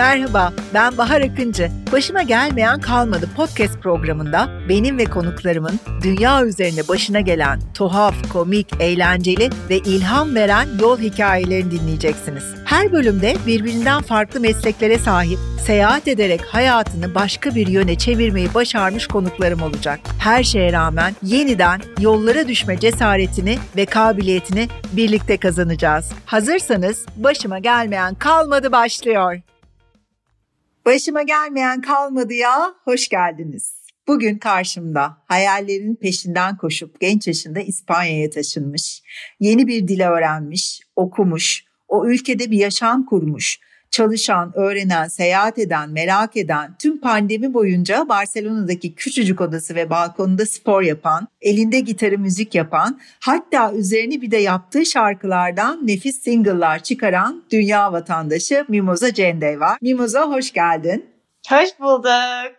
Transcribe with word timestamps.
Merhaba, 0.00 0.52
ben 0.74 0.98
Bahar 0.98 1.20
Akıncı. 1.20 1.70
Başıma 1.92 2.22
gelmeyen 2.22 2.80
kalmadı 2.80 3.28
podcast 3.36 3.82
programında 3.82 4.48
benim 4.68 4.98
ve 4.98 5.04
konuklarımın 5.04 5.80
dünya 6.02 6.44
üzerinde 6.44 6.88
başına 6.88 7.20
gelen 7.20 7.60
tuhaf, 7.74 8.14
komik, 8.32 8.66
eğlenceli 8.80 9.50
ve 9.70 9.78
ilham 9.78 10.34
veren 10.34 10.68
yol 10.80 10.98
hikayelerini 10.98 11.70
dinleyeceksiniz. 11.70 12.44
Her 12.64 12.92
bölümde 12.92 13.36
birbirinden 13.46 14.02
farklı 14.02 14.40
mesleklere 14.40 14.98
sahip, 14.98 15.38
seyahat 15.66 16.08
ederek 16.08 16.40
hayatını 16.44 17.14
başka 17.14 17.54
bir 17.54 17.66
yöne 17.66 17.98
çevirmeyi 17.98 18.54
başarmış 18.54 19.06
konuklarım 19.06 19.62
olacak. 19.62 20.00
Her 20.18 20.42
şeye 20.42 20.72
rağmen 20.72 21.14
yeniden 21.22 21.80
yollara 21.98 22.48
düşme 22.48 22.78
cesaretini 22.78 23.58
ve 23.76 23.86
kabiliyetini 23.86 24.68
birlikte 24.92 25.36
kazanacağız. 25.36 26.12
Hazırsanız 26.26 27.06
başıma 27.16 27.58
gelmeyen 27.58 28.14
kalmadı 28.14 28.72
başlıyor. 28.72 29.40
Başıma 30.90 31.22
gelmeyen 31.22 31.80
kalmadı 31.80 32.34
ya, 32.34 32.74
hoş 32.84 33.08
geldiniz. 33.08 33.74
Bugün 34.08 34.38
karşımda 34.38 35.16
hayallerin 35.26 35.96
peşinden 35.96 36.56
koşup 36.56 37.00
genç 37.00 37.26
yaşında 37.26 37.60
İspanya'ya 37.60 38.30
taşınmış, 38.30 39.02
yeni 39.40 39.66
bir 39.66 39.88
dil 39.88 40.00
öğrenmiş, 40.00 40.80
okumuş, 40.96 41.64
o 41.88 42.06
ülkede 42.06 42.50
bir 42.50 42.58
yaşam 42.58 43.06
kurmuş, 43.06 43.60
çalışan, 43.90 44.52
öğrenen, 44.54 45.08
seyahat 45.08 45.58
eden, 45.58 45.90
merak 45.90 46.36
eden, 46.36 46.76
tüm 46.78 47.00
pandemi 47.00 47.54
boyunca 47.54 48.08
Barcelona'daki 48.08 48.94
küçücük 48.94 49.40
odası 49.40 49.74
ve 49.74 49.90
balkonunda 49.90 50.46
spor 50.46 50.82
yapan, 50.82 51.28
elinde 51.40 51.80
gitarı 51.80 52.18
müzik 52.18 52.54
yapan, 52.54 53.00
hatta 53.20 53.72
üzerine 53.72 54.20
bir 54.20 54.30
de 54.30 54.36
yaptığı 54.36 54.86
şarkılardan 54.86 55.86
nefis 55.86 56.22
single'lar 56.22 56.82
çıkaran 56.82 57.42
dünya 57.50 57.92
vatandaşı 57.92 58.64
Mimoza 58.68 59.14
Cendey 59.14 59.60
var. 59.60 59.78
Mimoza 59.82 60.28
hoş 60.28 60.52
geldin. 60.52 61.06
Hoş 61.50 61.80
bulduk. 61.80 62.56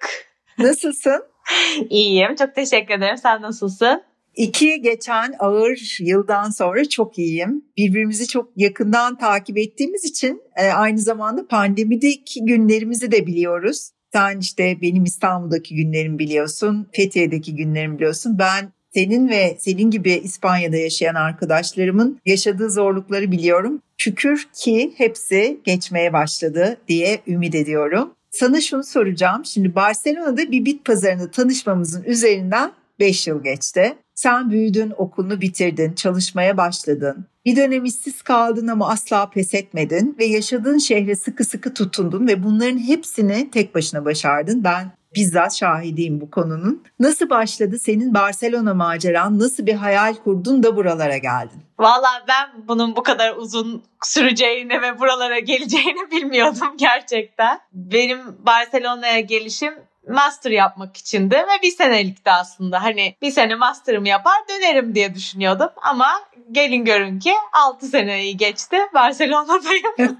Nasılsın? 0.58 1.24
İyiyim. 1.90 2.36
Çok 2.36 2.56
teşekkür 2.56 2.94
ederim. 2.94 3.18
Sen 3.18 3.42
nasılsın? 3.42 4.04
İki 4.36 4.82
geçen 4.82 5.34
ağır 5.40 5.98
yıldan 6.00 6.50
sonra 6.50 6.90
çok 6.90 7.18
iyiyim. 7.18 7.66
Birbirimizi 7.78 8.28
çok 8.28 8.50
yakından 8.56 9.18
takip 9.18 9.58
ettiğimiz 9.58 10.06
için 10.06 10.42
e, 10.56 10.68
aynı 10.68 11.00
zamanda 11.00 11.48
pandemideki 11.48 12.46
günlerimizi 12.46 13.12
de 13.12 13.28
biliyoruz. 13.28 13.92
Sen 14.14 14.40
işte 14.40 14.78
benim 14.82 15.04
İstanbul'daki 15.04 15.76
günlerimi 15.76 16.20
biliyorsun, 16.20 16.88
Fethiye'deki 16.92 17.56
günlerimi 17.56 17.96
biliyorsun. 17.96 18.40
Ben 18.40 18.72
senin 18.94 19.30
ve 19.30 19.56
senin 19.60 19.92
gibi 19.92 20.12
İspanya'da 20.12 20.78
yaşayan 20.78 21.16
arkadaşlarımın 21.16 22.20
yaşadığı 22.26 22.70
zorlukları 22.70 23.32
biliyorum. 23.32 23.82
Şükür 23.98 24.48
ki 24.54 24.94
hepsi 24.98 25.60
geçmeye 25.64 26.14
başladı 26.14 26.78
diye 26.88 27.20
ümit 27.28 27.56
ediyorum. 27.56 28.14
Sana 28.32 28.62
şunu 28.62 28.84
soracağım. 28.84 29.46
Şimdi 29.46 29.76
Barcelona'da 29.76 30.52
bir 30.52 30.66
bit 30.66 30.86
pazarında 30.86 31.32
tanışmamızın 31.32 32.04
üzerinden 32.04 32.72
5 33.02 33.28
yıl 33.28 33.44
geçti. 33.44 33.98
Sen 34.16 34.50
büyüdün, 34.50 34.94
okulunu 34.98 35.42
bitirdin, 35.42 35.94
çalışmaya 35.94 36.58
başladın. 36.58 37.26
Bir 37.46 37.56
dönem 37.56 37.86
işsiz 37.86 38.22
kaldın 38.22 38.68
ama 38.68 38.90
asla 38.90 39.30
pes 39.30 39.54
etmedin 39.54 40.16
ve 40.20 40.26
yaşadığın 40.26 40.78
şehre 40.78 41.16
sıkı 41.16 41.46
sıkı 41.46 41.74
tutundun 41.74 42.28
ve 42.28 42.44
bunların 42.44 42.78
hepsini 42.78 43.52
tek 43.52 43.76
başına 43.76 44.06
başardın. 44.06 44.64
Ben 44.64 44.92
bizzat 45.16 45.56
şahidiyim 45.56 46.22
bu 46.22 46.32
konunun. 46.32 46.84
Nasıl 47.00 47.30
başladı 47.30 47.80
senin 47.80 48.14
Barcelona 48.14 48.74
maceran? 48.74 49.40
Nasıl 49.40 49.66
bir 49.66 49.74
hayal 49.74 50.14
kurdun 50.14 50.64
da 50.64 50.76
buralara 50.76 51.18
geldin? 51.18 51.62
Valla 51.80 52.26
ben 52.28 52.68
bunun 52.68 52.96
bu 52.96 53.04
kadar 53.04 53.36
uzun 53.36 53.84
süreceğini 54.04 54.82
ve 54.82 55.00
buralara 55.00 55.40
geleceğini 55.40 56.12
bilmiyordum 56.12 56.78
gerçekten. 56.78 57.60
Benim 57.74 58.20
Barcelona'ya 58.46 59.20
gelişim 59.20 59.74
master 60.08 60.52
yapmak 60.52 60.98
içindi 60.98 61.36
ve 61.36 61.62
bir 61.64 61.72
senelikti 61.72 62.32
aslında. 62.32 62.84
Hani 62.84 63.16
bir 63.22 63.32
sene 63.32 63.56
master'ımı 63.56 64.08
yapar 64.08 64.36
dönerim 64.50 64.96
diye 64.96 65.16
düşünüyordum 65.16 65.70
ama 65.82 66.22
gelin 66.52 66.86
görün 66.86 67.20
ki 67.20 67.34
6 67.54 67.86
seneyi 67.86 68.38
geçti 68.38 68.78
Barcelona'dayım. 68.94 70.18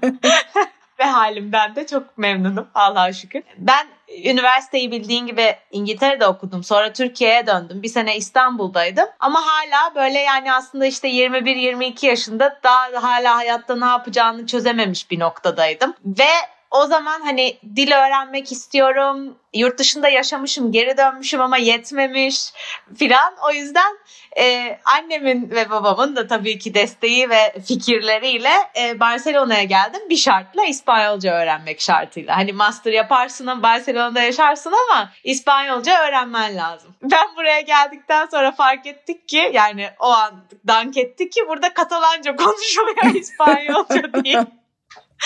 ve 1.02 1.04
halimden 1.04 1.76
de 1.76 1.86
çok 1.86 2.18
memnunum 2.18 2.68
Allah'a 2.74 3.12
şükür. 3.12 3.42
Ben 3.58 3.86
üniversiteyi 4.24 4.90
bildiğin 4.90 5.26
gibi 5.26 5.56
İngiltere'de 5.70 6.26
okudum. 6.26 6.64
Sonra 6.64 6.92
Türkiye'ye 6.92 7.46
döndüm. 7.46 7.82
Bir 7.82 7.88
sene 7.88 8.16
İstanbul'daydım. 8.16 9.06
Ama 9.20 9.40
hala 9.46 9.94
böyle 9.94 10.18
yani 10.18 10.52
aslında 10.52 10.86
işte 10.86 11.08
21-22 11.08 12.06
yaşında 12.06 12.60
daha 12.64 13.02
hala 13.02 13.36
hayatta 13.36 13.76
ne 13.76 13.84
yapacağını 13.84 14.46
çözememiş 14.46 15.10
bir 15.10 15.20
noktadaydım. 15.20 15.94
Ve 16.04 16.32
o 16.72 16.86
zaman 16.86 17.20
hani 17.20 17.58
dil 17.76 17.92
öğrenmek 17.92 18.52
istiyorum. 18.52 19.38
Yurt 19.54 19.78
dışında 19.78 20.08
yaşamışım, 20.08 20.72
geri 20.72 20.96
dönmüşüm 20.96 21.40
ama 21.40 21.56
yetmemiş 21.56 22.52
filan. 22.98 23.34
O 23.46 23.52
yüzden 23.52 23.98
e, 24.38 24.78
annemin 24.84 25.50
ve 25.50 25.70
babamın 25.70 26.16
da 26.16 26.26
tabii 26.26 26.58
ki 26.58 26.74
desteği 26.74 27.30
ve 27.30 27.54
fikirleriyle 27.66 28.50
e, 28.80 29.00
Barcelona'ya 29.00 29.62
geldim. 29.62 30.00
Bir 30.10 30.16
şartla 30.16 30.64
İspanyolca 30.64 31.32
öğrenmek 31.32 31.80
şartıyla. 31.80 32.36
Hani 32.36 32.52
master 32.52 32.92
yaparsın 32.92 33.62
Barcelona'da 33.62 34.20
yaşarsın 34.22 34.72
ama 34.88 35.10
İspanyolca 35.24 36.08
öğrenmen 36.08 36.56
lazım. 36.56 36.94
Ben 37.02 37.36
buraya 37.36 37.60
geldikten 37.60 38.26
sonra 38.26 38.52
fark 38.52 38.86
ettik 38.86 39.28
ki 39.28 39.50
yani 39.52 39.90
o 40.00 40.06
an 40.06 40.44
dank 40.66 40.96
ettik 40.96 41.32
ki 41.32 41.40
burada 41.48 41.74
Katalanca 41.74 42.36
konuşuluyor 42.36 43.14
İspanyolca 43.14 44.12
değil. 44.24 44.38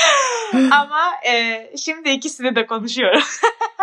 Ama 0.71 1.13
e, 1.27 1.67
şimdi 1.77 2.11
ikisini 2.11 2.57
de 2.57 2.67
konuşuyorum. 2.67 3.23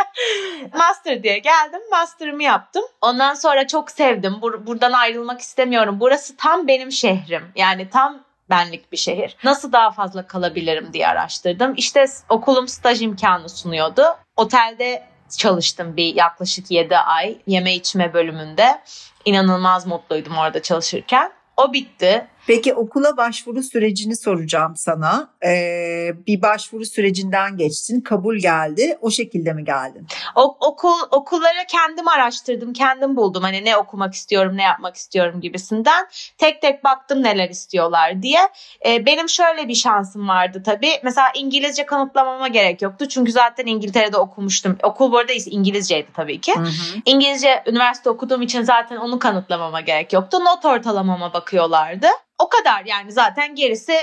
Master 0.74 1.24
diye 1.24 1.40
geldim. 1.40 1.82
Master'ımı 1.92 2.44
yaptım. 2.44 2.84
Ondan 3.02 3.34
sonra 3.34 3.68
çok 3.68 3.92
sevdim. 3.92 4.34
Bur- 4.42 4.68
buradan 4.68 4.92
ayrılmak 4.92 5.42
istemiyorum. 5.42 6.00
Burası 6.00 6.38
tam 6.38 6.68
benim 6.68 6.92
şehrim. 6.92 7.52
Yani 7.56 7.90
tam 7.90 8.20
benlik 8.50 8.92
bir 8.92 8.98
şehir. 8.98 9.38
Nasıl 9.44 9.72
daha 9.72 9.92
fazla 9.92 10.28
kalabilirim 10.28 10.94
diye 10.94 11.08
araştırdım. 11.08 11.74
İşte 11.78 12.06
okulum 12.30 12.68
staj 12.68 13.02
imkanı 13.02 13.50
sunuyordu. 13.50 14.04
Otelde 14.36 15.04
çalıştım 15.38 15.98
bir 15.98 16.16
yaklaşık 16.16 16.72
7 16.72 16.98
ay 16.98 17.38
yeme 17.48 17.76
içme 17.76 18.14
bölümünde. 18.14 18.82
İnanılmaz 19.26 19.88
mutluydum 19.88 20.38
orada 20.38 20.62
çalışırken. 20.62 21.32
O 21.58 21.74
bitti. 21.74 22.28
Peki 22.48 22.74
okula 22.74 23.18
başvuru 23.18 23.64
sürecini 23.64 24.16
soracağım 24.16 24.76
sana. 24.76 25.30
Ee, 25.46 26.12
bir 26.28 26.42
başvuru 26.42 26.86
sürecinden 26.86 27.58
geçtin, 27.58 28.02
kabul 28.02 28.38
geldi. 28.38 28.98
O 29.02 29.12
şekilde 29.12 29.54
mi 29.54 29.66
geldin? 29.66 30.08
O, 30.36 30.58
okul 30.60 31.00
okullara 31.12 31.66
kendim 31.68 32.08
araştırdım, 32.08 32.74
kendim 32.74 33.16
buldum. 33.16 33.44
Hani 33.44 33.66
ne 33.66 33.78
okumak 33.78 34.14
istiyorum, 34.14 34.58
ne 34.58 34.64
yapmak 34.64 34.96
istiyorum 34.96 35.42
gibisinden. 35.42 36.08
Tek 36.38 36.62
tek 36.62 36.84
baktım 36.84 37.24
neler 37.24 37.50
istiyorlar 37.50 38.22
diye. 38.22 38.40
Ee, 38.86 39.06
benim 39.06 39.30
şöyle 39.30 39.68
bir 39.68 39.76
şansım 39.76 40.28
vardı 40.28 40.64
tabii. 40.66 40.92
Mesela 41.04 41.28
İngilizce 41.36 41.86
kanıtlamama 41.86 42.48
gerek 42.48 42.82
yoktu. 42.82 43.08
Çünkü 43.08 43.32
zaten 43.32 43.66
İngiltere'de 43.66 44.18
okumuştum. 44.18 44.78
Okul 44.84 45.12
bu 45.12 45.18
arada 45.18 45.34
İngilizceydi 45.46 46.08
tabii 46.14 46.42
ki. 46.42 46.56
Hı 46.56 46.60
hı. 46.60 47.00
İngilizce 47.06 47.64
üniversite 47.68 48.10
okuduğum 48.10 48.42
için 48.42 48.62
zaten 48.62 48.98
onu 48.98 49.20
kanıtlamama 49.20 49.82
gerek 49.82 50.14
yoktu. 50.14 50.40
Not 50.40 50.66
ortalamama 50.66 51.34
bakıyorlardı. 51.34 52.08
O 52.40 52.50
kadar 52.50 52.86
yani 52.86 53.12
zaten 53.12 53.56
gerisi 53.56 53.94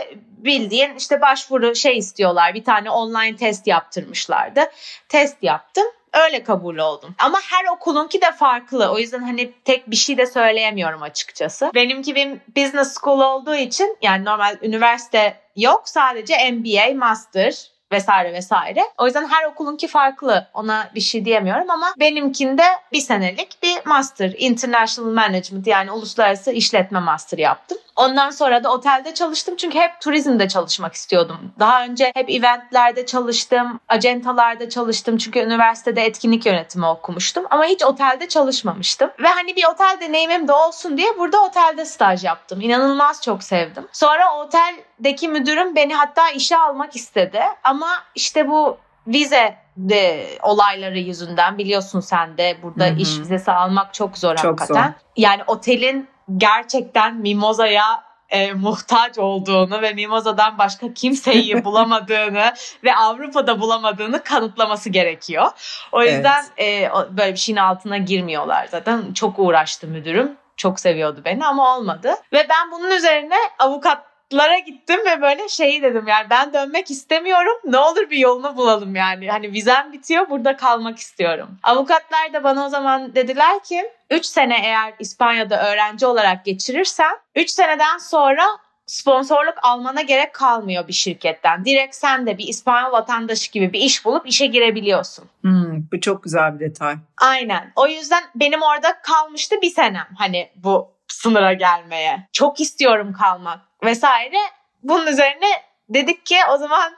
bildiğin 0.45 0.95
işte 0.95 1.21
başvuru 1.21 1.75
şey 1.75 1.99
istiyorlar. 1.99 2.55
Bir 2.55 2.65
tane 2.65 2.91
online 2.91 3.37
test 3.37 3.67
yaptırmışlardı. 3.67 4.61
Test 5.09 5.43
yaptım. 5.43 5.85
Öyle 6.13 6.43
kabul 6.43 6.79
oldum. 6.79 7.15
Ama 7.19 7.39
her 7.51 7.65
okulunki 7.77 8.21
de 8.21 8.33
farklı. 8.33 8.91
O 8.93 8.99
yüzden 8.99 9.23
hani 9.23 9.53
tek 9.65 9.91
bir 9.91 9.97
şey 9.97 10.19
de 10.19 10.27
söyleyemiyorum 10.27 11.03
açıkçası. 11.03 11.71
Benimki 11.75 12.15
bir 12.15 12.29
business 12.57 12.95
school 12.95 13.21
olduğu 13.21 13.55
için 13.55 13.97
yani 14.03 14.25
normal 14.25 14.56
üniversite 14.62 15.41
yok. 15.56 15.88
Sadece 15.88 16.50
MBA, 16.50 16.94
master 16.94 17.71
vesaire 17.93 18.33
vesaire. 18.33 18.81
O 18.99 19.06
yüzden 19.06 19.29
her 19.29 19.44
okulunki 19.44 19.88
farklı. 19.88 20.47
Ona 20.55 20.91
bir 20.94 21.00
şey 21.00 21.25
diyemiyorum 21.25 21.71
ama 21.71 21.94
benimkinde 22.00 22.62
bir 22.93 23.00
senelik 23.00 23.62
bir 23.62 23.87
master. 23.87 24.35
International 24.38 25.11
Management 25.11 25.67
yani 25.67 25.91
uluslararası 25.93 26.53
işletme 26.53 27.00
master 27.00 27.38
yaptım. 27.38 27.79
Ondan 27.96 28.31
sonra 28.31 28.64
da 28.64 28.72
otelde 28.72 29.14
çalıştım 29.14 29.56
çünkü 29.56 29.78
hep 29.78 30.00
turizmde 30.00 30.48
çalışmak 30.48 30.94
istiyordum. 30.94 31.52
Daha 31.58 31.84
önce 31.84 32.12
hep 32.14 32.31
eventlerde 32.31 33.06
çalıştım, 33.06 33.81
acentalarda 33.88 34.69
çalıştım 34.69 35.16
çünkü 35.16 35.38
üniversitede 35.38 36.02
etkinlik 36.02 36.46
yönetimi 36.46 36.87
okumuştum 36.87 37.44
ama 37.50 37.64
hiç 37.64 37.84
otelde 37.84 38.28
çalışmamıştım. 38.28 39.10
Ve 39.22 39.28
hani 39.28 39.56
bir 39.56 39.64
otel 39.64 39.98
deneyimim 40.00 40.48
de 40.48 40.52
olsun 40.52 40.96
diye 40.96 41.19
burada 41.19 41.42
otelde 41.44 41.84
staj 41.84 42.25
yaptım. 42.25 42.60
İnanılmaz 42.60 43.22
çok 43.22 43.42
sevdim. 43.42 43.88
Sonra 43.92 44.37
oteldeki 44.37 45.28
müdürüm 45.28 45.76
beni 45.76 45.94
hatta 45.94 46.31
işe 46.31 46.56
almak 46.56 46.96
istedi 46.96 47.40
ama 47.64 47.88
işte 48.14 48.48
bu 48.48 48.78
vize 49.06 49.56
de 49.76 50.26
olayları 50.42 50.98
yüzünden 50.98 51.58
biliyorsun 51.58 52.00
sen 52.00 52.38
de 52.38 52.56
burada 52.62 52.87
Hı-hı. 52.87 52.96
iş 52.96 53.19
vizesi 53.19 53.52
almak 53.52 53.94
çok 53.94 54.19
zor 54.19 54.37
çok 54.37 54.60
hakikaten. 54.60 54.84
Zor. 54.84 54.92
Yani 55.16 55.42
otelin 55.46 56.08
gerçekten 56.37 57.17
Mimoza'ya 57.17 58.11
e, 58.31 58.53
muhtaç 58.53 59.19
olduğunu 59.19 59.82
ve 59.82 59.93
Mimoza'dan 59.93 60.59
başka 60.59 60.94
kimseyi 60.94 61.65
bulamadığını 61.65 62.55
ve 62.85 62.94
Avrupa'da 62.97 63.61
bulamadığını 63.61 64.23
kanıtlaması 64.23 64.91
gerekiyor. 64.91 65.50
O 65.93 66.03
yüzden 66.03 66.44
evet. 66.56 66.91
e, 66.93 67.17
böyle 67.17 67.32
bir 67.32 67.38
şeyin 67.38 67.56
altına 67.56 67.99
girmiyorlar 67.99 68.69
zaten. 68.71 69.12
Çok 69.12 69.38
uğraştı 69.38 69.87
müdürüm. 69.87 70.37
Çok 70.56 70.81
seviyordu 70.81 71.23
beni 71.25 71.47
ama 71.47 71.77
olmadı. 71.77 72.15
Ve 72.33 72.47
ben 72.49 72.71
bunun 72.73 72.91
üzerine 72.91 73.37
avukat 73.59 74.10
lara 74.32 74.59
gittim 74.59 75.00
ve 75.06 75.23
böyle 75.23 75.49
şeyi 75.49 75.82
dedim 75.82 76.06
yani 76.06 76.27
ben 76.31 76.53
dönmek 76.53 76.91
istemiyorum. 76.91 77.55
Ne 77.65 77.79
olur 77.79 78.11
bir 78.11 78.19
yolunu 78.19 78.56
bulalım 78.56 78.97
yani. 78.97 79.31
Hani 79.31 79.53
vizem 79.53 79.93
bitiyor 79.93 80.31
burada 80.31 80.56
kalmak 80.56 80.99
istiyorum. 80.99 81.49
Avukatlar 81.62 82.32
da 82.32 82.44
bana 82.44 82.67
o 82.67 82.69
zaman 82.69 83.15
dediler 83.15 83.62
ki 83.62 83.91
3 84.11 84.27
sene 84.27 84.61
eğer 84.65 84.94
İspanya'da 84.99 85.71
öğrenci 85.71 86.06
olarak 86.06 86.44
geçirirsen 86.44 87.19
3 87.35 87.50
seneden 87.50 87.99
sonra 87.99 88.43
sponsorluk 88.87 89.55
almana 89.62 90.03
gerek 90.03 90.35
kalmıyor 90.35 90.88
bir 90.88 90.93
şirketten. 90.93 91.65
Direkt 91.65 91.94
sen 91.94 92.26
de 92.26 92.38
bir 92.38 92.49
İspanyol 92.49 92.93
vatandaşı 92.93 93.53
gibi 93.53 93.73
bir 93.73 93.81
iş 93.81 94.05
bulup 94.05 94.29
işe 94.29 94.47
girebiliyorsun. 94.47 95.25
Hmm, 95.41 95.83
bu 95.93 96.00
çok 96.00 96.23
güzel 96.23 96.55
bir 96.55 96.61
detay. 96.61 96.97
Aynen. 97.21 97.73
O 97.76 97.87
yüzden 97.87 98.23
benim 98.35 98.62
orada 98.62 99.00
kalmıştı 99.03 99.56
bir 99.62 99.71
senem 99.71 100.09
hani 100.19 100.50
bu 100.56 100.93
sınıra 101.09 101.53
gelmeye. 101.53 102.29
Çok 102.33 102.61
istiyorum 102.61 103.12
kalmak 103.12 103.69
vesaire. 103.82 104.38
Bunun 104.82 105.06
üzerine 105.06 105.71
dedik 105.88 106.27
ki 106.27 106.37
o 106.50 106.56
zaman 106.56 106.93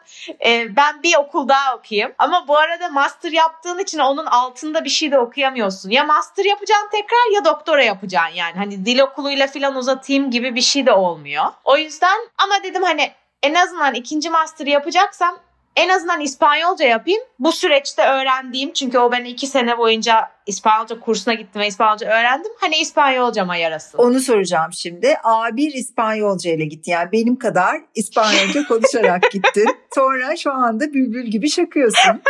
e, 0.46 0.76
ben 0.76 1.02
bir 1.02 1.16
okul 1.16 1.48
daha 1.48 1.76
okuyayım. 1.76 2.12
Ama 2.18 2.48
bu 2.48 2.58
arada 2.58 2.88
master 2.88 3.32
yaptığın 3.32 3.78
için 3.78 3.98
onun 3.98 4.26
altında 4.26 4.84
bir 4.84 4.90
şey 4.90 5.12
de 5.12 5.18
okuyamıyorsun. 5.18 5.90
Ya 5.90 6.04
master 6.04 6.44
yapacaksın 6.44 6.88
tekrar 6.92 7.34
ya 7.34 7.44
doktora 7.44 7.82
yapacaksın 7.82 8.36
yani. 8.36 8.54
Hani 8.56 8.86
dil 8.86 9.00
okuluyla 9.00 9.46
falan 9.46 9.74
uzatayım 9.74 10.30
gibi 10.30 10.54
bir 10.54 10.60
şey 10.60 10.86
de 10.86 10.92
olmuyor. 10.92 11.44
O 11.64 11.76
yüzden 11.76 12.18
ama 12.38 12.62
dedim 12.62 12.82
hani 12.82 13.12
en 13.42 13.54
azından 13.54 13.94
ikinci 13.94 14.30
master 14.30 14.66
yapacaksam 14.66 15.38
en 15.76 15.88
azından 15.88 16.20
İspanyolca 16.20 16.86
yapayım. 16.86 17.22
Bu 17.38 17.52
süreçte 17.52 18.02
öğrendiğim 18.02 18.72
çünkü 18.72 18.98
o 18.98 19.12
ben 19.12 19.24
iki 19.24 19.46
sene 19.46 19.78
boyunca 19.78 20.30
İspanyolca 20.46 21.00
kursuna 21.00 21.34
gittim 21.34 21.62
ve 21.62 21.66
İspanyolca 21.66 22.06
öğrendim. 22.06 22.52
Hani 22.60 22.76
İspanyolcama 22.76 23.56
yarasın. 23.56 23.98
Onu 23.98 24.20
soracağım 24.20 24.72
şimdi. 24.72 25.06
A1 25.06 25.72
İspanyolca 25.72 26.50
ile 26.50 26.64
gitti. 26.64 26.90
Yani 26.90 27.12
benim 27.12 27.36
kadar 27.36 27.80
İspanyolca 27.94 28.66
konuşarak 28.68 29.30
gittin. 29.30 29.76
Sonra 29.94 30.36
şu 30.36 30.52
anda 30.52 30.94
bülbül 30.94 31.26
gibi 31.26 31.50
şakıyorsun. 31.50 32.22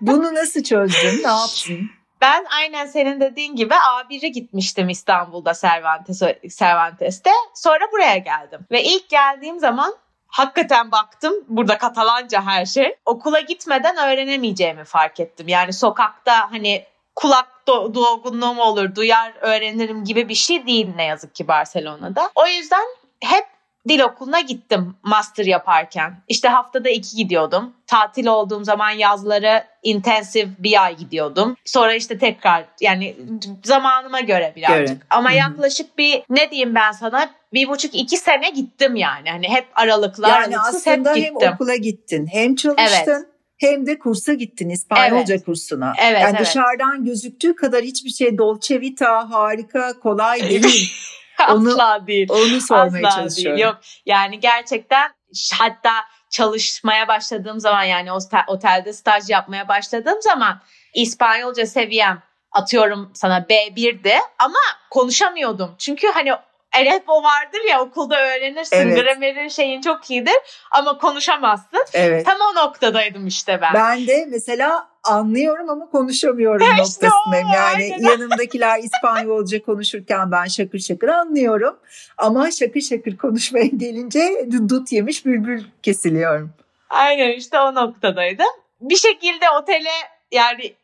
Bunu 0.00 0.34
nasıl 0.34 0.62
çözdün? 0.62 1.22
Ne 1.22 1.28
yaptın? 1.28 1.90
Ben 2.20 2.44
aynen 2.60 2.86
senin 2.86 3.20
dediğin 3.20 3.56
gibi 3.56 3.74
A1'e 3.74 4.28
gitmiştim 4.28 4.88
İstanbul'da 4.88 5.52
Cervantes, 5.54 6.22
Cervantes'te. 6.58 7.30
Sonra 7.54 7.84
buraya 7.92 8.16
geldim. 8.18 8.60
Ve 8.70 8.84
ilk 8.84 9.08
geldiğim 9.08 9.58
zaman 9.58 9.94
hakikaten 10.34 10.92
baktım 10.92 11.34
burada 11.48 11.78
Katalanca 11.78 12.42
her 12.42 12.66
şey. 12.66 12.96
Okula 13.04 13.40
gitmeden 13.40 13.96
öğrenemeyeceğimi 13.96 14.84
fark 14.84 15.20
ettim. 15.20 15.48
Yani 15.48 15.72
sokakta 15.72 16.52
hani 16.52 16.84
kulak 17.14 17.48
do- 17.66 17.94
dolgunluğum 17.94 18.58
olur, 18.58 18.94
duyar 18.94 19.32
öğrenirim 19.40 20.04
gibi 20.04 20.28
bir 20.28 20.34
şey 20.34 20.66
değil 20.66 20.88
ne 20.96 21.04
yazık 21.04 21.34
ki 21.34 21.48
Barcelona'da. 21.48 22.30
O 22.34 22.46
yüzden 22.46 22.84
hep 23.20 23.46
dil 23.88 24.00
okuluna 24.00 24.40
gittim 24.40 24.94
master 25.02 25.44
yaparken. 25.44 26.14
İşte 26.28 26.48
haftada 26.48 26.90
iki 26.90 27.16
gidiyordum. 27.16 27.72
Tatil 27.86 28.26
olduğum 28.26 28.64
zaman 28.64 28.90
yazları 28.90 29.64
intensif 29.82 30.48
bir 30.58 30.84
ay 30.84 30.96
gidiyordum. 30.96 31.56
Sonra 31.64 31.94
işte 31.94 32.18
tekrar 32.18 32.64
yani 32.80 33.16
zamanıma 33.64 34.20
göre 34.20 34.52
birazcık. 34.56 34.88
Göre. 34.88 34.98
Ama 35.10 35.28
Hı-hı. 35.28 35.38
yaklaşık 35.38 35.98
bir 35.98 36.22
ne 36.30 36.50
diyeyim 36.50 36.74
ben 36.74 36.92
sana 36.92 37.30
bir 37.52 37.68
buçuk 37.68 37.94
iki 37.94 38.16
sene 38.16 38.50
gittim 38.50 38.96
yani. 38.96 39.30
Hani 39.30 39.48
hep 39.48 39.66
aralıklı 39.74 40.28
yani 40.28 40.58
aralıksız 40.58 40.86
hep 40.86 40.98
gittim. 41.14 41.34
hem 41.40 41.52
okula 41.52 41.76
gittin 41.76 42.26
hem 42.26 42.54
çalıştın. 42.54 42.84
Evet 43.06 43.34
hem 43.56 43.86
de 43.86 43.98
kursa 43.98 44.34
gittin 44.34 44.68
İspanyolca 44.68 45.34
evet. 45.34 45.44
kursuna. 45.44 45.92
Evet, 46.02 46.20
yani 46.22 46.36
evet. 46.36 46.46
dışarıdan 46.46 47.04
gözüktüğü 47.04 47.56
kadar 47.56 47.82
hiçbir 47.82 48.10
şey 48.10 48.38
dolce 48.38 48.80
vita 48.80 49.30
harika 49.30 50.00
kolay 50.00 50.40
değil. 50.50 50.92
Asla 51.38 51.98
onu, 51.98 52.06
değil. 52.06 52.28
Onu 52.30 52.60
sormaya 52.60 53.08
Asla 53.08 53.20
çalışıyorum. 53.20 53.58
Değil. 53.58 53.68
Yok 53.68 53.78
yani 54.06 54.40
gerçekten 54.40 55.10
hatta 55.58 55.92
çalışmaya 56.30 57.08
başladığım 57.08 57.60
zaman 57.60 57.82
yani 57.82 58.10
otelde 58.46 58.92
staj 58.92 59.30
yapmaya 59.30 59.68
başladığım 59.68 60.22
zaman 60.22 60.60
İspanyolca 60.94 61.66
seviyem 61.66 62.22
atıyorum 62.52 63.10
sana 63.14 63.38
B1'di 63.38 64.14
ama 64.38 64.58
konuşamıyordum. 64.90 65.74
Çünkü 65.78 66.06
hani 66.14 66.32
hep 66.70 67.08
o 67.08 67.22
vardır 67.22 67.60
ya 67.70 67.80
okulda 67.80 68.20
öğrenirsin 68.20 68.76
evet. 68.76 68.98
gramerin 69.02 69.48
şeyin 69.48 69.80
çok 69.80 70.10
iyidir 70.10 70.36
ama 70.70 70.98
konuşamazsın. 70.98 71.84
Evet. 71.92 72.26
Tam 72.26 72.36
o 72.40 72.54
noktadaydım 72.54 73.26
işte 73.26 73.60
ben. 73.60 73.74
Ben 73.74 74.06
de 74.06 74.26
mesela 74.28 74.88
anlıyorum 75.04 75.70
ama 75.70 75.90
konuşamıyorum 75.90 76.66
işte 76.82 77.06
noktasındayım. 77.06 77.48
O, 77.48 77.54
yani 77.54 77.94
aynen. 77.94 78.08
yanımdakiler 78.08 78.78
İspanyolca 78.78 79.62
konuşurken 79.62 80.32
ben 80.32 80.44
şakır 80.44 80.78
şakır 80.78 81.08
anlıyorum. 81.08 81.78
Ama 82.18 82.50
şakır 82.50 82.80
şakır 82.80 83.16
konuşmaya 83.16 83.66
gelince 83.66 84.48
dut 84.68 84.92
yemiş 84.92 85.26
bülbül 85.26 85.64
kesiliyorum. 85.82 86.50
Aynen 86.90 87.32
işte 87.32 87.60
o 87.60 87.74
noktadaydım. 87.74 88.46
Bir 88.80 88.96
şekilde 88.96 89.50
otele 89.62 89.90
yani 90.32 90.74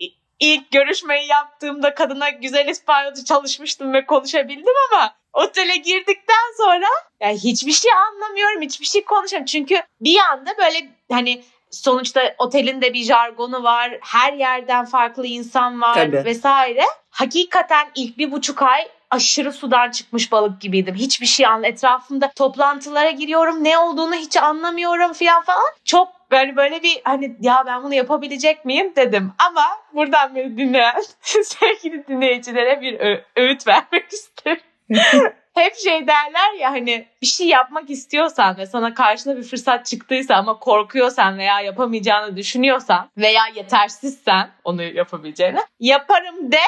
ilk 0.40 0.70
görüşmeyi 0.70 1.28
yaptığımda 1.28 1.94
kadına 1.94 2.28
güzel 2.31 2.69
İspanyolca 2.69 3.25
çalışmıştım 3.25 3.93
ve 3.93 4.06
konuşabildim 4.06 4.75
ama 4.90 5.14
otele 5.32 5.76
girdikten 5.76 6.56
sonra 6.56 6.87
yani 7.20 7.38
hiçbir 7.38 7.72
şey 7.72 7.90
anlamıyorum, 7.93 8.62
hiçbir 8.62 8.87
şey 8.87 9.05
konuşamıyorum. 9.05 9.46
Çünkü 9.46 9.75
bir 10.00 10.19
anda 10.19 10.50
böyle 10.58 10.90
hani 11.11 11.43
sonuçta 11.70 12.34
otelin 12.38 12.82
de 12.82 12.94
bir 12.94 13.02
jargonu 13.02 13.62
var. 13.62 13.99
Her 14.00 14.32
yerden 14.32 14.84
farklı 14.84 15.26
insan 15.26 15.81
var 15.81 15.94
Tabii. 15.94 16.25
vesaire. 16.25 16.82
Hakikaten 17.11 17.88
ilk 17.94 18.19
bir 18.19 18.32
buçuk 18.32 18.62
ay 18.62 18.88
aşırı 19.11 19.52
sudan 19.52 19.90
çıkmış 19.90 20.32
balık 20.32 20.61
gibiydim. 20.61 20.94
Hiçbir 20.94 21.26
şey 21.26 21.46
an 21.46 21.64
etrafımda 21.64 22.31
toplantılara 22.37 23.11
giriyorum. 23.11 23.64
Ne 23.64 23.78
olduğunu 23.78 24.14
hiç 24.14 24.37
anlamıyorum 24.37 25.12
falan 25.12 25.43
falan. 25.43 25.70
Çok 25.84 26.08
böyle 26.31 26.56
böyle 26.56 26.82
bir 26.82 27.00
hani 27.05 27.37
ya 27.40 27.62
ben 27.67 27.82
bunu 27.82 27.94
yapabilecek 27.94 28.64
miyim 28.64 28.93
dedim. 28.96 29.32
Ama 29.38 29.64
buradan 29.94 30.34
beni 30.34 30.56
dinleyen 30.56 31.02
sevgili 31.43 32.06
dinleyicilere 32.06 32.81
bir 32.81 33.00
öğüt 33.37 33.67
vermek 33.67 34.12
isterim. 34.12 34.62
hep 35.55 35.75
şey 35.75 36.06
derler 36.06 36.52
ya 36.61 36.70
hani 36.70 37.08
bir 37.23 37.26
şey 37.26 37.47
yapmak 37.47 37.91
istiyorsan 37.91 38.56
ve 38.56 38.67
sana 38.67 38.94
karşına 38.94 39.36
bir 39.36 39.43
fırsat 39.43 39.86
çıktıysa 39.86 40.34
ama 40.34 40.58
korkuyorsan 40.58 41.39
veya 41.39 41.60
yapamayacağını 41.60 42.36
düşünüyorsan 42.36 43.10
veya 43.17 43.43
yetersizsen 43.55 44.51
onu 44.65 44.82
yapabileceğine 44.82 45.60
yaparım 45.81 46.53
de 46.53 46.60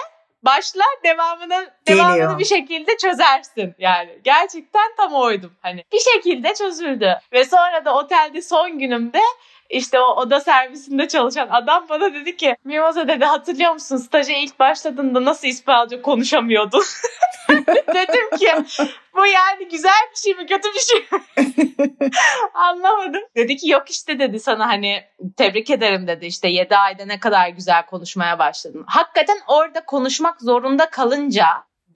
başla 0.42 0.82
devamını 1.04 1.70
devamını 1.88 2.38
bir 2.38 2.44
şekilde 2.44 2.96
çözersin 2.96 3.74
yani. 3.78 4.18
Gerçekten 4.24 4.96
tam 4.96 5.14
oydum. 5.14 5.52
Hani 5.60 5.84
bir 5.92 6.00
şekilde 6.14 6.54
çözüldü. 6.54 7.18
Ve 7.32 7.44
sonra 7.44 7.84
da 7.84 7.94
otelde 7.94 8.42
son 8.42 8.78
günümde 8.78 9.20
işte 9.70 10.00
o 10.00 10.16
oda 10.16 10.40
servisinde 10.40 11.08
çalışan 11.08 11.48
adam 11.50 11.86
bana 11.88 12.14
dedi 12.14 12.36
ki 12.36 12.56
Mimoza 12.64 13.08
dedi 13.08 13.24
hatırlıyor 13.24 13.72
musun 13.72 13.96
staja 13.96 14.32
ilk 14.32 14.58
başladığında 14.58 15.24
nasıl 15.24 15.48
İspanyolca 15.48 16.02
konuşamıyordun? 16.02 16.82
Dedim 17.94 18.36
ki 18.38 18.48
bu 19.14 19.26
yani 19.26 19.68
güzel 19.68 20.10
bir 20.10 20.20
şey 20.20 20.34
mi 20.34 20.46
kötü 20.46 20.68
bir 20.74 20.80
şey 20.80 21.00
mi? 21.00 21.24
Anlamadım. 22.54 23.22
Dedi 23.36 23.56
ki 23.56 23.70
yok 23.70 23.90
işte 23.90 24.18
dedi 24.18 24.40
sana 24.40 24.68
hani 24.68 25.04
tebrik 25.36 25.70
ederim 25.70 26.06
dedi 26.06 26.26
işte 26.26 26.48
7 26.48 26.76
ayda 26.76 27.04
ne 27.04 27.20
kadar 27.20 27.48
güzel 27.48 27.86
konuşmaya 27.86 28.38
başladın. 28.38 28.84
Hakikaten 28.88 29.38
orada 29.46 29.84
konuşmak 29.84 30.40
zorunda 30.40 30.90
kalınca 30.90 31.46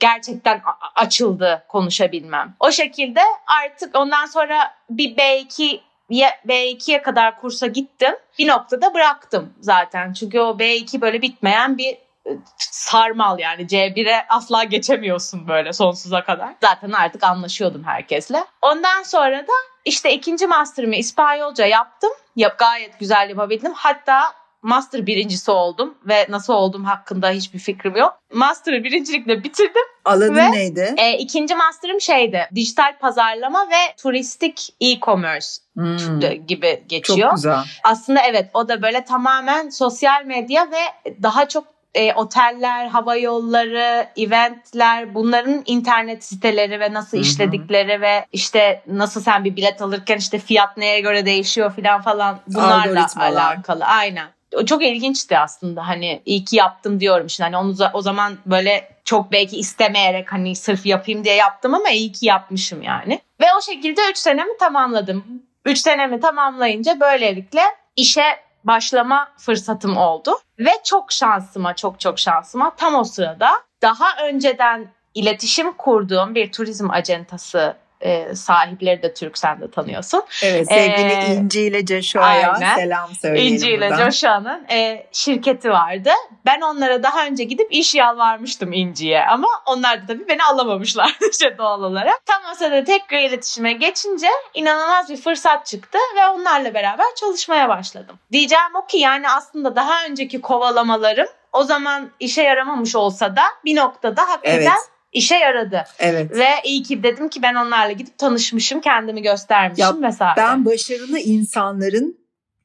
gerçekten 0.01 0.63
açıldı 0.95 1.65
konuşabilmem. 1.69 2.57
O 2.61 2.71
şekilde 2.71 3.21
artık 3.65 3.97
ondan 3.97 4.27
sonra 4.27 4.75
bir 4.91 5.17
B2 5.17 5.81
B2'ye 6.11 7.03
kadar 7.03 7.41
kursa 7.41 7.67
gittim. 7.67 8.15
Bir 8.39 8.49
noktada 8.49 8.95
bıraktım 8.95 9.55
zaten. 9.61 10.13
Çünkü 10.13 10.41
o 10.41 10.51
B2 10.59 11.01
böyle 11.01 11.23
bitmeyen 11.23 11.79
bir 11.79 11.93
e, 12.27 12.31
sarmal 12.59 13.39
yani 13.39 13.63
C1'e 13.63 14.27
asla 14.29 14.65
geçemiyorsun 14.65 15.49
böyle 15.49 15.73
sonsuza 15.73 16.25
kadar. 16.25 16.55
Zaten 16.61 16.93
artık 16.93 17.25
anlaşıyordum 17.25 17.85
herkesle. 17.85 18.45
Ondan 18.63 19.03
sonra 19.03 19.39
da 19.39 19.53
işte 19.85 20.13
ikinci 20.13 20.47
master'ımı 20.47 20.95
İspanyolca 20.95 21.67
yaptım. 21.67 22.11
Yap, 22.37 22.59
gayet 22.59 23.01
güzel 23.01 23.29
yapabildim. 23.29 23.73
Hatta 23.73 24.33
master 24.67 25.07
birincisi 25.07 25.51
oldum 25.51 25.95
ve 26.05 26.27
nasıl 26.29 26.53
oldum 26.53 26.85
hakkında 26.85 27.31
hiçbir 27.31 27.59
fikrim 27.59 27.97
yok. 27.97 28.19
Master'ı 28.33 28.85
birincilikle 28.85 29.45
bitirdim. 29.45 29.83
Alanın 30.05 30.37
ve, 30.37 30.53
neydi? 30.53 30.95
E, 30.99 31.19
ikinci 31.19 31.55
master'ım 31.55 32.01
şeydi. 32.01 32.49
Dijital 32.55 32.99
pazarlama 33.01 33.61
ve 33.61 33.97
turistik 33.97 34.75
e-commerce 34.81 35.47
hmm. 35.75 36.47
gibi 36.47 36.85
geçiyor. 36.89 37.29
Çok 37.29 37.37
güzel. 37.37 37.59
Aslında 37.85 38.21
evet 38.21 38.51
o 38.55 38.69
da 38.69 38.83
böyle 38.83 39.05
tamamen 39.05 39.69
sosyal 39.69 40.25
medya 40.25 40.71
ve 40.71 41.13
daha 41.23 41.49
çok 41.49 41.65
e, 41.95 42.15
oteller, 42.15 42.87
hava 42.87 43.17
yolları, 43.17 44.09
eventler 44.17 45.15
bunların 45.15 45.63
internet 45.67 46.25
siteleri 46.25 46.81
ve 46.81 46.93
nasıl 46.93 47.17
Hı 47.17 47.21
hı. 47.21 47.25
işledikleri 47.25 48.01
ve 48.01 48.27
işte 48.33 48.83
nasıl 48.87 49.21
sen 49.21 49.45
bir 49.45 49.57
bilet 49.57 49.83
alırken 49.83 50.17
işte 50.17 50.39
fiyat 50.39 50.77
neye 50.77 51.01
göre 51.01 51.27
değişiyor 51.27 51.73
falan 51.77 52.03
falan 52.03 52.39
bunlarla 52.47 53.07
alakalı. 53.17 53.85
Aynen. 53.85 54.36
Çok 54.67 54.85
ilginçti 54.85 55.39
aslında 55.39 55.89
hani 55.89 56.23
iyi 56.27 56.45
ki 56.45 56.57
yaptım 56.57 57.01
diyorum 57.01 57.31
şimdi 57.31 57.51
hani 57.51 57.57
onu 57.57 57.75
o 57.93 58.03
zaman 58.03 58.39
böyle 58.47 58.97
çok 59.05 59.33
belki 59.33 59.57
istemeyerek 59.57 60.33
hani 60.33 60.57
sırf 60.57 60.87
yapayım 60.87 61.25
diye 61.25 61.35
yaptım 61.35 61.75
ama 61.75 61.91
iyi 61.91 62.13
ki 62.13 62.27
yapmışım 62.27 62.83
yani. 62.83 63.21
Ve 63.41 63.47
o 63.59 63.61
şekilde 63.61 64.01
3 64.11 64.19
senemi 64.19 64.59
tamamladım. 64.59 65.25
3 65.65 65.79
senemi 65.79 66.21
tamamlayınca 66.21 67.01
böylelikle 67.01 67.61
işe 67.97 68.47
başlama 68.65 69.29
fırsatım 69.39 69.97
oldu. 69.97 70.39
Ve 70.59 70.71
çok 70.85 71.13
şansıma 71.13 71.77
çok 71.77 72.01
çok 72.01 72.19
şansıma 72.19 72.75
tam 72.77 72.95
o 72.95 73.05
sırada 73.05 73.51
daha 73.83 74.07
önceden 74.25 74.89
iletişim 75.15 75.73
kurduğum 75.73 76.35
bir 76.35 76.53
turizm 76.53 76.91
acentası 76.91 77.77
e, 78.01 78.35
sahipleri 78.35 79.03
de 79.03 79.15
Türk 79.15 79.39
sen 79.39 79.61
de 79.61 79.71
tanıyorsun. 79.71 80.25
Evet 80.43 80.69
sevgili 80.69 81.13
Ee, 81.13 81.35
İnci 81.35 81.61
ile 81.61 81.87
Joshua'ya 81.87 82.53
aynen. 82.53 82.77
selam 82.77 83.15
söyleyelim 83.15 83.55
İnci 83.55 83.71
ile. 83.71 83.97
Joshua'nın 83.97 84.67
e, 84.71 85.07
şirketi 85.13 85.71
vardı. 85.71 86.11
Ben 86.47 86.61
onlara 86.61 87.03
daha 87.03 87.27
önce 87.27 87.45
gidip 87.45 87.69
iş 87.71 87.95
yalvarmıştım 87.95 88.73
İnci'ye 88.73 89.25
ama 89.27 89.49
onlar 89.67 90.03
da 90.03 90.07
tabii 90.07 90.29
beni 90.29 90.45
alamamışlardı 90.45 91.25
işte 91.31 91.59
doğal 91.59 91.83
olarak. 91.83 92.27
Tam 92.27 92.43
o 92.53 92.55
sırada 92.55 92.85
tekrar 92.85 93.19
iletişime 93.19 93.73
geçince 93.73 94.29
inanılmaz 94.55 95.11
bir 95.11 95.17
fırsat 95.17 95.67
çıktı 95.67 95.99
ve 96.17 96.27
onlarla 96.27 96.75
beraber 96.75 97.07
çalışmaya 97.21 97.69
başladım. 97.69 98.19
Diyeceğim 98.33 98.75
o 98.83 98.87
ki 98.87 98.99
yani 98.99 99.31
aslında 99.31 99.77
daha 99.77 100.05
önceki 100.07 100.41
kovalamalarım 100.41 101.29
o 101.53 101.63
zaman 101.63 102.11
işe 102.21 102.43
yaramamış 102.43 102.97
olsa 102.97 103.37
da 103.37 103.43
bir 103.65 103.77
noktada 103.77 104.23
hakikaten 104.29 104.61
Evet. 104.61 104.91
İşe 105.17 105.35
yaradı. 105.37 105.85
Evet. 105.99 106.31
Ve 106.37 106.47
iyi 106.65 106.83
ki 106.83 107.03
dedim 107.03 107.29
ki 107.29 107.43
ben 107.43 107.55
onlarla 107.55 107.93
gidip 107.93 108.19
tanışmışım, 108.19 108.81
kendimi 108.81 109.23
göstermişim 109.23 110.03
vesaire. 110.03 110.35
Ben 110.37 110.65
başarılı 110.65 111.19
insanların 111.19 112.19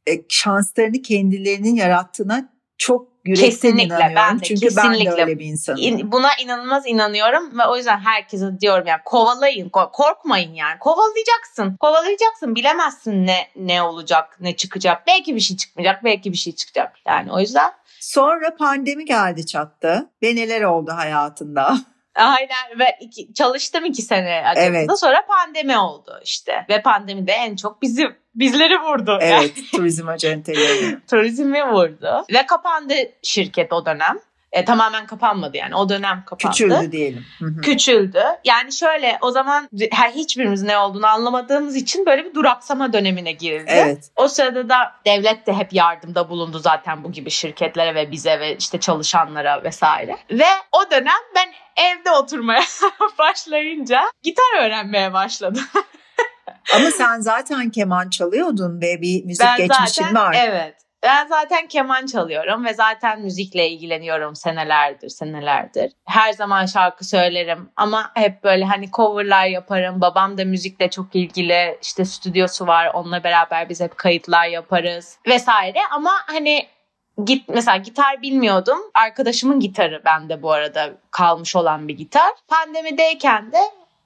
e, 0.08 0.12
şanslarını 0.30 1.02
kendilerinin 1.02 1.76
yarattığına 1.76 2.50
çok 2.78 3.08
yürekten 3.26 3.50
Kesinlikle, 3.50 3.84
inanıyorum. 3.84 4.16
ben 4.16 4.40
de, 4.40 4.44
Çünkü 4.44 4.62
ben 4.62 4.70
kesinlikle. 4.70 5.18
de 5.18 5.22
öyle 5.22 5.40
bir 5.40 5.46
insanım. 5.46 5.80
İn- 5.82 6.12
buna 6.12 6.30
inanılmaz 6.44 6.84
inanıyorum 6.88 7.60
ve 7.60 7.66
o 7.66 7.78
yüzden 7.78 8.00
herkese 8.00 8.60
diyorum 8.60 8.88
yani 8.88 9.02
kovalayın, 9.06 9.70
ko- 9.70 9.92
korkmayın 9.92 10.54
yani. 10.54 10.80
Kovalayacaksın. 10.80 11.78
Kovalayacaksın. 11.80 12.56
Bilemezsin 12.56 13.26
ne 13.28 13.38
ne 13.56 13.82
olacak, 13.82 14.38
ne 14.40 14.56
çıkacak. 14.56 15.08
Belki 15.08 15.36
bir 15.36 15.40
şey 15.40 15.58
çıkmayacak, 15.58 16.04
belki 16.04 16.32
bir 16.32 16.38
şey 16.38 16.56
çıkacak. 16.56 16.94
Yani 17.08 17.32
o 17.32 17.40
yüzden 17.40 17.72
Sonra 18.00 18.56
pandemi 18.56 19.06
geldi 19.06 19.46
çattı 19.46 20.10
ve 20.24 20.36
neler 20.36 20.62
oldu 20.62 20.92
hayatında? 20.96 21.78
Aynen 22.16 22.80
ve 22.80 22.98
iki, 23.02 23.34
çalıştım 23.34 23.86
iki 23.86 24.02
sene. 24.02 24.44
Evet. 24.56 25.00
Sonra 25.00 25.26
pandemi 25.26 25.78
oldu 25.78 26.20
işte. 26.24 26.66
Ve 26.70 26.82
pandemi 26.82 27.28
de 27.28 27.32
en 27.32 27.56
çok 27.56 27.82
bizi 27.82 28.08
bizleri 28.36 28.82
vurdu. 28.82 29.18
Yani 29.22 29.34
Evet 29.34 29.54
turizm 29.72 30.08
acenteleri. 30.08 31.00
turizmi 31.10 31.72
vurdu. 31.72 32.26
Ve 32.34 32.46
kapandı 32.46 32.94
şirket 33.24 33.74
o 33.74 33.86
dönem. 33.86 34.20
E, 34.52 34.66
tamamen 34.66 35.06
kapanmadı 35.06 35.58
yani. 35.58 35.76
O 35.76 35.90
dönem 35.90 36.24
kapandı. 36.26 36.54
Küçüldü 36.54 36.92
diyelim. 36.92 37.26
Küçüldü. 37.62 38.24
Yani 38.44 38.72
şöyle 38.74 39.18
o 39.22 39.32
zaman 39.32 39.70
her 39.92 40.12
hiçbirimiz 40.12 40.64
ne 40.64 40.78
olduğunu 40.78 41.08
anlamadığımız 41.08 41.76
için 41.76 42.06
böyle 42.06 42.26
bir 42.26 42.34
duraksama 42.34 42.94
dönemine 42.94 43.32
girildi. 43.32 43.66
Evet. 43.68 44.12
O 44.16 44.28
sırada 44.28 44.70
da 44.70 44.94
devlet 45.06 45.48
de 45.48 45.54
hep 45.54 45.74
yardımda 45.74 46.30
bulundu 46.30 46.60
zaten 46.60 47.04
bu 47.04 47.12
gibi 47.12 47.30
şirketlere 47.30 47.96
ve 47.96 48.12
bize 48.12 48.40
ve 48.40 48.58
işte 48.58 48.80
çalışanlara 48.80 49.64
vesaire. 49.64 50.18
Ve 50.32 50.48
o 50.72 50.92
dönem 50.92 51.22
ben 51.36 51.50
evde 51.84 52.12
oturmaya 52.12 52.64
başlayınca 53.20 54.04
gitar 54.24 54.66
öğrenmeye 54.66 55.14
başladım. 55.14 55.64
Ama 56.76 56.92
sen 56.92 57.20
zaten 57.20 57.70
keman 57.70 58.10
çalıyordun 58.10 58.82
ve 58.82 59.02
bir 59.02 59.26
müzik 59.26 59.46
ben 59.46 59.58
geçmişin 59.58 60.04
zaten 60.04 60.16
var. 60.16 60.36
evet. 60.40 60.76
Ben 61.04 61.28
zaten 61.28 61.68
keman 61.68 62.06
çalıyorum 62.06 62.66
ve 62.66 62.74
zaten 62.74 63.22
müzikle 63.22 63.70
ilgileniyorum 63.70 64.36
senelerdir, 64.36 65.10
senelerdir. 65.10 65.92
Her 66.06 66.34
zaman 66.34 66.66
şarkı 66.66 67.06
söylerim 67.06 67.70
ama 67.76 68.12
hep 68.16 68.44
böyle 68.44 68.66
hani 68.66 68.92
coverlar 68.92 69.46
yaparım. 69.46 70.02
Babam 70.02 70.38
da 70.38 70.46
müzikle 70.46 70.90
çok 70.90 71.16
ilgili. 71.16 71.78
işte 71.82 72.06
stüdyosu 72.06 72.68
var. 72.68 72.92
Onunla 72.94 73.24
beraber 73.24 73.70
biz 73.70 73.82
hep 73.82 73.98
kayıtlar 73.98 74.48
yaparız 74.48 75.18
vesaire. 75.28 75.80
Ama 75.92 76.12
hani 76.28 76.68
git 77.26 77.50
mesela 77.50 77.78
gitar 77.78 78.22
bilmiyordum. 78.22 78.80
Arkadaşımın 78.94 79.60
gitarı 79.60 80.02
bende 80.06 80.42
bu 80.42 80.52
arada 80.52 80.90
kalmış 81.12 81.56
olan 81.56 81.88
bir 81.88 81.98
gitar. 81.98 82.32
Pandemideyken 82.48 83.52
de 83.52 83.60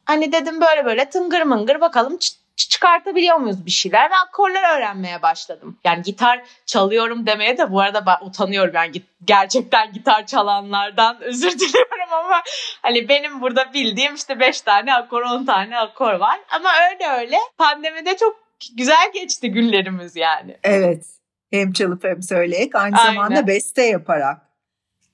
hani 0.05 0.31
dedim 0.31 0.61
böyle 0.61 0.85
böyle 0.85 1.09
tıngır 1.09 1.41
mıngır 1.41 1.81
bakalım 1.81 2.17
çıkartabiliyor 2.55 3.37
muyuz 3.37 3.65
bir 3.65 3.71
şeyler 3.71 4.11
ve 4.11 4.15
akorlar 4.15 4.77
öğrenmeye 4.77 5.21
başladım. 5.21 5.79
Yani 5.83 6.01
gitar 6.01 6.43
çalıyorum 6.65 7.27
demeye 7.27 7.57
de 7.57 7.71
bu 7.71 7.81
arada 7.81 8.05
ben 8.05 8.27
utanıyorum 8.27 8.75
yani 8.75 8.91
gerçekten 9.25 9.93
gitar 9.93 10.25
çalanlardan 10.25 11.17
özür 11.21 11.51
diliyorum 11.51 12.13
ama 12.13 12.41
hani 12.81 13.09
benim 13.09 13.41
burada 13.41 13.73
bildiğim 13.73 14.15
işte 14.15 14.39
5 14.39 14.61
tane 14.61 14.95
akor 14.95 15.21
10 15.21 15.45
tane 15.45 15.77
akor 15.77 16.13
var 16.13 16.39
ama 16.51 16.69
öyle 16.91 17.09
öyle 17.09 17.37
pandemide 17.57 18.17
çok 18.17 18.39
güzel 18.77 19.11
geçti 19.13 19.51
günlerimiz 19.51 20.15
yani. 20.15 20.57
Evet. 20.63 21.05
Hem 21.51 21.73
çalıp 21.73 22.03
hem 22.03 22.21
söyleyerek 22.21 22.75
aynı 22.75 22.97
Aynen. 22.97 23.13
zamanda 23.13 23.47
beste 23.47 23.83
yaparak 23.83 24.44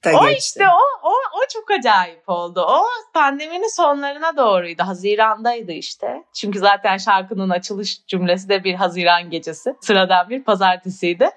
da 0.05 0.20
O 0.20 0.27
geçti. 0.27 0.39
işte 0.39 0.65
o, 0.67 1.08
o, 1.10 1.12
o 1.12 1.48
çok 1.53 1.72
acayip 1.72 2.29
oldu. 2.29 2.65
O 2.70 2.84
pandeminin 3.13 3.75
sonlarına 3.75 4.38
doğruydu. 4.38 4.84
Hazirandaydı 4.84 5.72
işte. 5.72 6.24
Çünkü 6.34 6.60
zaten 6.60 6.98
şarkının 6.98 7.50
açılış 7.50 8.05
cümlesi 8.08 8.50
de 8.50 8.63
bir 8.63 8.74
Haziran 8.75 9.29
gecesi. 9.29 9.75
Sıradan 9.81 10.29
bir 10.29 10.43
pazartesiydi. 10.43 11.29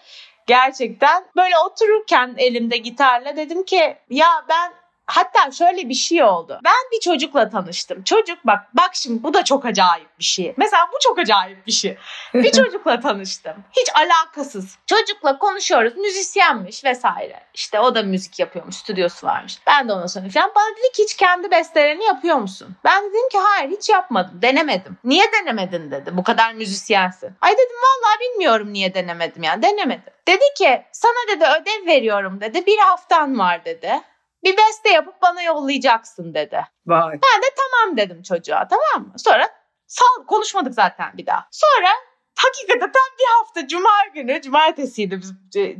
Gerçekten 0.47 1.25
böyle 1.37 1.59
otururken 1.59 2.35
elimde 2.39 2.77
gitarla 2.77 3.37
dedim 3.37 3.65
ki 3.65 3.97
ya 4.11 4.29
ben 4.49 4.73
Hatta 5.07 5.51
şöyle 5.51 5.89
bir 5.89 5.95
şey 5.95 6.23
oldu. 6.23 6.61
Ben 6.65 6.91
bir 6.93 7.01
çocukla 7.01 7.51
tanıştım. 7.51 8.03
Çocuk 8.03 8.39
bak 8.45 8.61
bak 8.75 8.91
şimdi 8.95 9.23
bu 9.23 9.35
da 9.35 9.45
çok 9.45 9.65
acayip 9.65 10.19
bir 10.19 10.25
şey. 10.25 10.55
Mesela 10.57 10.89
bu 10.93 10.97
çok 11.01 11.19
acayip 11.19 11.67
bir 11.67 11.73
şey. 11.73 11.97
Bir 12.35 12.53
çocukla 12.65 13.01
tanıştım. 13.01 13.55
Hiç 13.73 13.89
alakasız. 13.95 14.79
Çocukla 14.87 15.39
konuşuyoruz. 15.39 15.97
Müzisyenmiş 15.97 16.85
vesaire. 16.85 17.41
İşte 17.55 17.81
o 17.81 17.95
da 17.95 18.03
müzik 18.03 18.39
yapıyormuş. 18.39 18.77
Stüdyosu 18.77 19.27
varmış. 19.27 19.59
Ben 19.67 19.89
de 19.89 19.93
ona 19.93 20.09
sonra 20.09 20.29
falan. 20.29 20.53
Bana 20.57 20.77
dedi 20.77 20.93
ki 20.93 21.03
hiç 21.03 21.17
kendi 21.17 21.51
bestelerini 21.51 22.05
yapıyor 22.05 22.37
musun? 22.37 22.77
Ben 22.85 23.05
de 23.05 23.09
dedim 23.09 23.29
ki 23.29 23.39
hayır 23.39 23.71
hiç 23.71 23.89
yapmadım. 23.89 24.43
Denemedim. 24.43 24.99
Niye 25.05 25.25
denemedin 25.33 25.91
dedi. 25.91 26.17
Bu 26.17 26.25
kadar 26.25 26.53
müzisyensin. 26.55 27.31
Ay 27.41 27.53
dedim 27.53 27.77
vallahi 27.77 28.21
bilmiyorum 28.21 28.73
niye 28.73 28.95
denemedim 28.95 29.43
yani. 29.43 29.63
Denemedim. 29.63 30.13
Dedi 30.29 30.45
ki 30.59 30.83
sana 30.93 31.37
dedi 31.37 31.45
ödev 31.45 31.87
veriyorum 31.87 32.41
dedi. 32.41 32.67
Bir 32.67 32.79
haftan 32.79 33.39
var 33.39 33.65
dedi. 33.65 34.01
Bir 34.45 34.57
beste 34.57 34.91
yapıp 34.91 35.23
bana 35.23 35.43
yollayacaksın 35.43 36.35
dedi. 36.35 36.67
Vay. 36.87 37.13
Ben 37.13 37.43
de 37.43 37.47
tamam 37.57 37.97
dedim 37.97 38.23
çocuğa 38.23 38.69
tamam 38.69 39.09
mı? 39.09 39.15
Sonra 39.17 39.49
sal 39.87 40.27
konuşmadık 40.27 40.75
zaten 40.75 41.11
bir 41.15 41.27
daha. 41.27 41.49
Sonra 41.51 41.89
hakikaten 42.37 42.93
tam 42.93 43.19
bir 43.19 43.25
hafta 43.39 43.69
cuma 43.69 44.07
günü 44.15 44.43
cumartesiydi 44.43 45.21
biz 45.21 45.33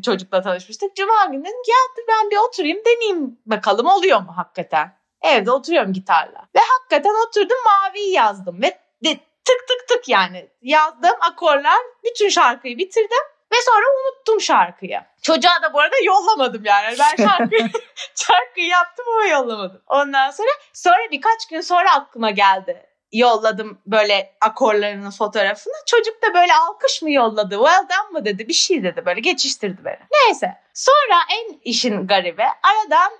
çocukla 0.05 0.43
tanışmıştık. 0.43 0.97
Cuma 0.97 1.25
günü 1.25 1.47
ya 1.47 2.05
ben 2.09 2.31
bir 2.31 2.37
oturayım 2.37 2.85
deneyeyim 2.85 3.39
bakalım 3.47 3.87
oluyor 3.87 4.21
mu 4.21 4.37
hakikaten. 4.37 4.99
Evde 5.23 5.51
oturuyorum 5.51 5.93
gitarla. 5.93 6.49
Ve 6.55 6.61
hakikaten 6.79 7.15
oturdum 7.27 7.57
maviyi 7.67 8.13
yazdım 8.13 8.63
ve 8.63 8.79
de, 9.05 9.15
tık 9.45 9.69
tık 9.69 9.89
tık 9.89 10.09
yani 10.09 10.51
yazdım 10.63 11.17
akorlar 11.33 11.79
bütün 12.05 12.29
şarkıyı 12.29 12.79
bitirdim. 12.79 13.34
Ve 13.55 13.59
sonra 13.63 13.85
unuttum 13.87 14.41
şarkıyı. 14.41 15.01
Çocuğa 15.23 15.63
da 15.63 15.73
bu 15.73 15.81
arada 15.81 15.97
yollamadım 16.05 16.65
yani. 16.65 16.97
Ben 16.99 17.25
şarkıyı, 17.29 17.71
şarkıyı 18.15 18.67
yaptım 18.67 19.05
ama 19.15 19.27
yollamadım. 19.27 19.83
Ondan 19.87 20.31
sonra 20.31 20.49
sonra 20.73 21.11
birkaç 21.11 21.47
gün 21.51 21.61
sonra 21.61 21.95
aklıma 21.95 22.31
geldi. 22.31 22.87
Yolladım 23.13 23.81
böyle 23.87 24.37
akorlarının 24.41 25.11
fotoğrafını. 25.11 25.75
Çocuk 25.87 26.23
da 26.23 26.35
böyle 26.35 26.55
alkış 26.55 27.03
mı 27.03 27.11
yolladı? 27.11 27.55
Well 27.55 27.89
done 27.89 28.11
mı 28.13 28.25
dedi? 28.25 28.49
Bir 28.49 28.53
şey 28.53 28.85
dedi 28.85 29.07
böyle 29.07 29.21
geçiştirdi 29.21 29.85
beni. 29.85 29.99
Neyse. 30.13 30.55
Sonra 30.75 31.19
en 31.39 31.61
işin 31.65 32.07
garibi 32.07 32.43
aradan 32.43 33.13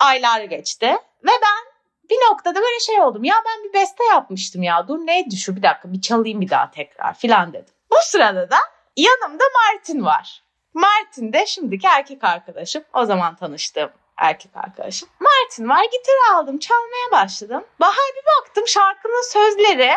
aylar 0.00 0.40
geçti. 0.40 0.86
Ve 1.24 1.30
ben 1.42 1.72
bir 2.10 2.16
noktada 2.30 2.60
böyle 2.60 2.80
şey 2.80 3.00
oldum. 3.00 3.24
Ya 3.24 3.34
ben 3.46 3.64
bir 3.64 3.72
beste 3.72 4.04
yapmıştım 4.04 4.62
ya. 4.62 4.88
Dur 4.88 4.98
neydi 4.98 5.36
şu 5.36 5.56
bir 5.56 5.62
dakika 5.62 5.92
bir 5.92 6.00
çalayım 6.00 6.40
bir 6.40 6.50
daha 6.50 6.70
tekrar 6.70 7.14
filan 7.14 7.52
dedim. 7.52 7.74
Bu 7.90 7.96
sırada 8.02 8.50
da 8.50 8.58
yanımda 8.98 9.44
Martin 9.54 10.04
var. 10.04 10.42
Martin 10.74 11.32
de 11.32 11.46
şimdiki 11.46 11.86
erkek 11.86 12.24
arkadaşım. 12.24 12.84
O 12.94 13.04
zaman 13.04 13.36
tanıştığım 13.36 13.90
erkek 14.16 14.50
arkadaşım. 14.54 15.08
Martin 15.20 15.68
var 15.68 15.84
gitar 15.84 16.34
aldım 16.34 16.58
çalmaya 16.58 17.22
başladım. 17.24 17.64
Bahar 17.80 18.12
bir 18.16 18.24
baktım 18.38 18.68
şarkının 18.68 19.30
sözleri. 19.32 19.90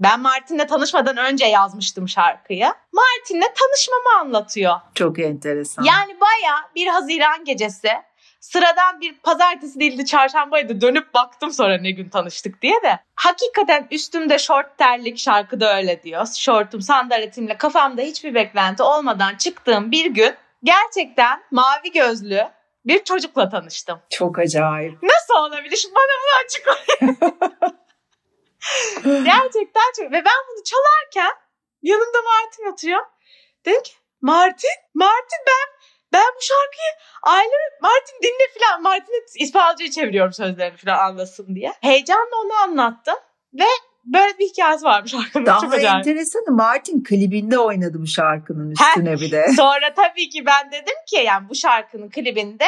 Ben 0.00 0.20
Martin'le 0.20 0.66
tanışmadan 0.66 1.16
önce 1.16 1.46
yazmıştım 1.46 2.08
şarkıyı. 2.08 2.74
Martin'le 2.92 3.54
tanışmamı 3.54 4.20
anlatıyor. 4.20 4.76
Çok 4.94 5.18
enteresan. 5.18 5.82
Yani 5.82 6.20
baya 6.20 6.70
bir 6.74 6.86
Haziran 6.86 7.44
gecesi 7.44 7.90
sıradan 8.42 9.00
bir 9.00 9.14
pazartesi 9.14 9.80
değildi 9.80 10.06
çarşambaydı 10.06 10.80
dönüp 10.80 11.14
baktım 11.14 11.52
sonra 11.52 11.78
ne 11.78 11.90
gün 11.90 12.08
tanıştık 12.08 12.62
diye 12.62 12.82
de. 12.82 12.98
Hakikaten 13.14 13.86
üstümde 13.90 14.38
şort 14.38 14.78
terlik 14.78 15.18
şarkıda 15.18 15.76
öyle 15.76 16.02
diyor. 16.02 16.26
Şortum 16.38 16.80
sandaletimle 16.80 17.56
kafamda 17.56 18.02
hiçbir 18.02 18.34
beklenti 18.34 18.82
olmadan 18.82 19.36
çıktığım 19.36 19.90
bir 19.90 20.06
gün 20.06 20.34
gerçekten 20.62 21.42
mavi 21.50 21.92
gözlü 21.94 22.48
bir 22.86 23.04
çocukla 23.04 23.48
tanıştım. 23.48 24.00
Çok 24.10 24.38
acayip. 24.38 25.02
Nasıl 25.02 25.34
olabilir? 25.34 25.76
Şimdi 25.76 25.94
bana 25.94 26.12
bunu 26.22 26.44
açıklayın. 26.44 27.16
gerçekten 29.24 29.92
çok. 29.96 30.06
Ve 30.06 30.24
ben 30.24 30.40
bunu 30.50 30.62
çalarken 30.64 31.36
yanımda 31.82 32.18
Martin 32.22 32.72
oturuyor. 32.72 33.02
Dedim 33.66 33.82
ki 33.82 33.92
Martin, 34.20 34.70
Martin 34.94 35.38
ben 35.46 35.71
ben 36.12 36.24
bu 36.36 36.40
şarkıyı 36.42 36.92
aylar 37.22 37.60
Martin 37.82 38.16
dinle 38.22 38.48
filan. 38.54 38.82
Martin'e 38.82 39.16
İspanyolca'ya 39.44 39.90
çeviriyorum 39.90 40.32
sözlerini 40.32 40.76
filan 40.76 40.98
anlasın 40.98 41.54
diye. 41.54 41.72
Heyecanla 41.80 42.36
onu 42.44 42.52
anlattım 42.52 43.16
ve 43.54 43.64
böyle 44.04 44.38
bir 44.38 44.48
hikayesi 44.48 44.84
varmış 44.84 45.10
şarkının. 45.10 45.46
Daha 45.46 45.60
Çok 45.60 45.74
acayip. 45.74 46.06
enteresan 46.06 46.42
Martin 46.48 47.02
klibinde 47.04 47.58
oynadı 47.58 47.98
bu 48.02 48.06
şarkının 48.06 48.70
üstüne 48.70 49.12
bir 49.20 49.30
de. 49.30 49.46
Sonra 49.56 49.94
tabii 49.96 50.28
ki 50.28 50.46
ben 50.46 50.72
dedim 50.72 50.94
ki 51.10 51.16
yani 51.16 51.48
bu 51.48 51.54
şarkının 51.54 52.10
klibinde 52.10 52.66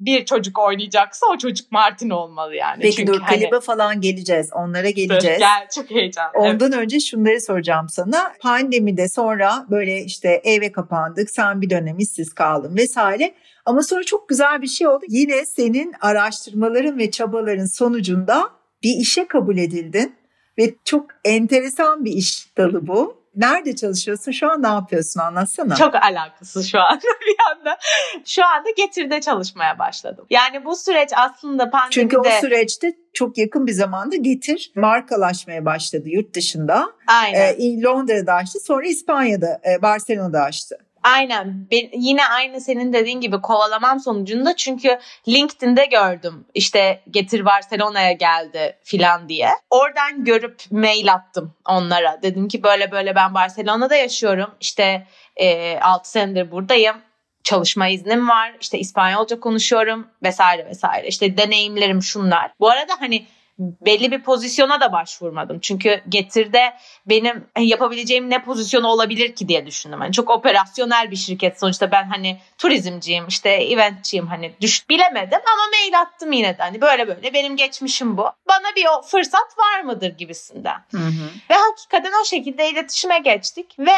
bir 0.00 0.24
çocuk 0.24 0.58
oynayacaksa 0.58 1.26
o 1.34 1.38
çocuk 1.38 1.72
Martin 1.72 2.10
olmalı 2.10 2.54
yani. 2.54 2.82
Peki 2.82 2.96
Çünkü 2.96 3.12
dur 3.12 3.20
hani- 3.20 3.38
klibe 3.38 3.60
falan 3.60 4.00
geleceğiz. 4.00 4.50
Onlara 4.52 4.90
geleceğiz. 4.90 5.38
Gel 5.38 5.68
çok 5.74 5.90
heyecanlı. 5.90 6.30
Evet. 6.34 6.52
Ondan 6.52 6.72
önce 6.72 7.00
şunları 7.00 7.40
soracağım 7.40 7.88
sana. 7.88 8.32
Pandemide 8.40 9.08
sonra 9.08 9.66
böyle 9.70 10.04
işte 10.04 10.40
eve 10.44 10.72
kapandık. 10.72 11.30
Sen 11.30 11.60
bir 11.60 11.70
dönem 11.70 11.98
işsiz 11.98 12.34
kaldın 12.34 12.76
vesaire. 12.76 13.34
Ama 13.64 13.82
sonra 13.82 14.04
çok 14.04 14.28
güzel 14.28 14.62
bir 14.62 14.66
şey 14.66 14.86
oldu. 14.86 15.04
Yine 15.08 15.46
senin 15.46 15.94
araştırmaların 16.00 16.98
ve 16.98 17.10
çabaların 17.10 17.66
sonucunda 17.66 18.50
bir 18.82 18.96
işe 19.00 19.28
kabul 19.28 19.58
edildin. 19.58 20.14
Ve 20.58 20.74
çok 20.84 21.06
enteresan 21.24 22.04
bir 22.04 22.12
iş 22.12 22.56
dalı 22.56 22.86
bu. 22.86 23.19
Nerede 23.36 23.76
çalışıyorsun? 23.76 24.32
Şu 24.32 24.50
an 24.50 24.62
ne 24.62 24.68
yapıyorsun? 24.68 25.20
Anlatsana. 25.20 25.76
Çok 25.76 25.94
alakasız 25.94 26.70
şu 26.70 26.78
anda 26.80 27.00
bir 27.26 27.36
anda. 27.50 27.78
Şu 28.24 28.46
anda 28.46 28.70
Getir'de 28.76 29.20
çalışmaya 29.20 29.78
başladım. 29.78 30.26
Yani 30.30 30.64
bu 30.64 30.76
süreç 30.76 31.10
aslında 31.16 31.70
pandemide... 31.70 31.94
Çünkü 31.94 32.18
o 32.18 32.24
süreçte 32.40 32.92
çok 33.12 33.38
yakın 33.38 33.66
bir 33.66 33.72
zamanda 33.72 34.16
Getir 34.16 34.72
markalaşmaya 34.76 35.64
başladı 35.64 36.08
yurt 36.08 36.34
dışında. 36.34 36.86
Aynen. 37.06 37.54
Ee, 37.58 37.82
Londra'da 37.82 38.34
açtı. 38.34 38.60
Sonra 38.60 38.86
İspanya'da, 38.86 39.60
e, 39.70 39.82
Barcelona'da 39.82 40.42
açtı. 40.42 40.76
Aynen. 41.02 41.66
Ben, 41.70 41.88
yine 41.92 42.26
aynı 42.26 42.60
senin 42.60 42.92
dediğin 42.92 43.20
gibi 43.20 43.40
kovalamam 43.40 44.00
sonucunda 44.00 44.56
çünkü 44.56 44.98
LinkedIn'de 45.28 45.84
gördüm. 45.84 46.46
İşte 46.54 47.00
Getir 47.10 47.44
Barcelona'ya 47.44 48.12
geldi 48.12 48.78
filan 48.84 49.28
diye. 49.28 49.48
Oradan 49.70 50.24
görüp 50.24 50.62
mail 50.70 51.12
attım 51.12 51.54
onlara. 51.68 52.22
Dedim 52.22 52.48
ki 52.48 52.62
böyle 52.62 52.90
böyle 52.90 53.14
ben 53.14 53.34
Barcelona'da 53.34 53.96
yaşıyorum. 53.96 54.50
İşte 54.60 55.06
e, 55.36 55.78
6 55.78 56.10
senedir 56.10 56.50
buradayım. 56.50 56.96
Çalışma 57.44 57.88
iznim 57.88 58.28
var. 58.28 58.52
İşte 58.60 58.78
İspanyolca 58.78 59.40
konuşuyorum 59.40 60.08
vesaire 60.22 60.66
vesaire. 60.66 61.06
İşte 61.08 61.36
deneyimlerim 61.36 62.02
şunlar. 62.02 62.52
Bu 62.60 62.70
arada 62.70 62.92
hani 63.00 63.26
belli 63.60 64.10
bir 64.10 64.22
pozisyona 64.22 64.80
da 64.80 64.92
başvurmadım. 64.92 65.60
Çünkü 65.60 66.02
Getir'de 66.08 66.74
benim 67.06 67.46
yapabileceğim 67.58 68.30
ne 68.30 68.44
pozisyonu 68.44 68.86
olabilir 68.86 69.34
ki 69.34 69.48
diye 69.48 69.66
düşündüm. 69.66 70.02
Yani 70.02 70.12
çok 70.12 70.30
operasyonel 70.30 71.10
bir 71.10 71.16
şirket 71.16 71.60
sonuçta 71.60 71.92
ben 71.92 72.04
hani 72.04 72.40
turizmciyim 72.58 73.28
işte 73.28 73.48
eventçiyim 73.48 74.26
hani 74.26 74.52
düş 74.60 74.88
bilemedim 74.88 75.38
ama 75.38 75.62
mail 75.72 76.00
attım 76.00 76.32
yine 76.32 76.58
de 76.58 76.62
hani 76.62 76.80
böyle 76.80 77.08
böyle 77.08 77.34
benim 77.34 77.56
geçmişim 77.56 78.16
bu. 78.16 78.22
Bana 78.48 78.76
bir 78.76 78.86
o 78.98 79.02
fırsat 79.02 79.58
var 79.58 79.80
mıdır 79.80 80.10
gibisinden. 80.18 80.84
Hı 80.90 80.98
hı. 80.98 81.30
Ve 81.50 81.54
hakikaten 81.54 82.12
o 82.22 82.24
şekilde 82.24 82.70
iletişime 82.70 83.18
geçtik 83.18 83.78
ve 83.78 83.92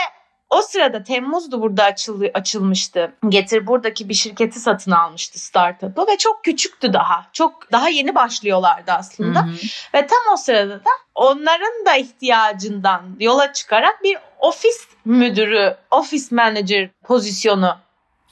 o 0.52 0.62
sırada 0.62 1.02
Temmuz'du 1.02 1.62
burada 1.62 1.84
açıl, 1.84 2.22
açılmıştı. 2.34 3.12
Getir 3.28 3.66
buradaki 3.66 4.08
bir 4.08 4.14
şirketi 4.14 4.60
satın 4.60 4.90
almıştı 4.90 5.38
startup'ı 5.38 6.06
ve 6.06 6.18
çok 6.18 6.44
küçüktü 6.44 6.92
daha. 6.92 7.26
Çok 7.32 7.72
daha 7.72 7.88
yeni 7.88 8.14
başlıyorlardı 8.14 8.92
aslında. 8.92 9.40
Hı 9.40 9.44
hı. 9.44 9.56
Ve 9.94 10.06
tam 10.06 10.32
o 10.32 10.36
sırada 10.36 10.74
da 10.74 10.90
onların 11.14 11.86
da 11.86 11.96
ihtiyacından 11.96 13.02
yola 13.20 13.52
çıkarak 13.52 14.02
bir 14.02 14.18
ofis 14.38 14.88
müdürü, 15.04 15.76
ofis 15.90 16.32
manager 16.32 16.90
pozisyonu 17.04 17.76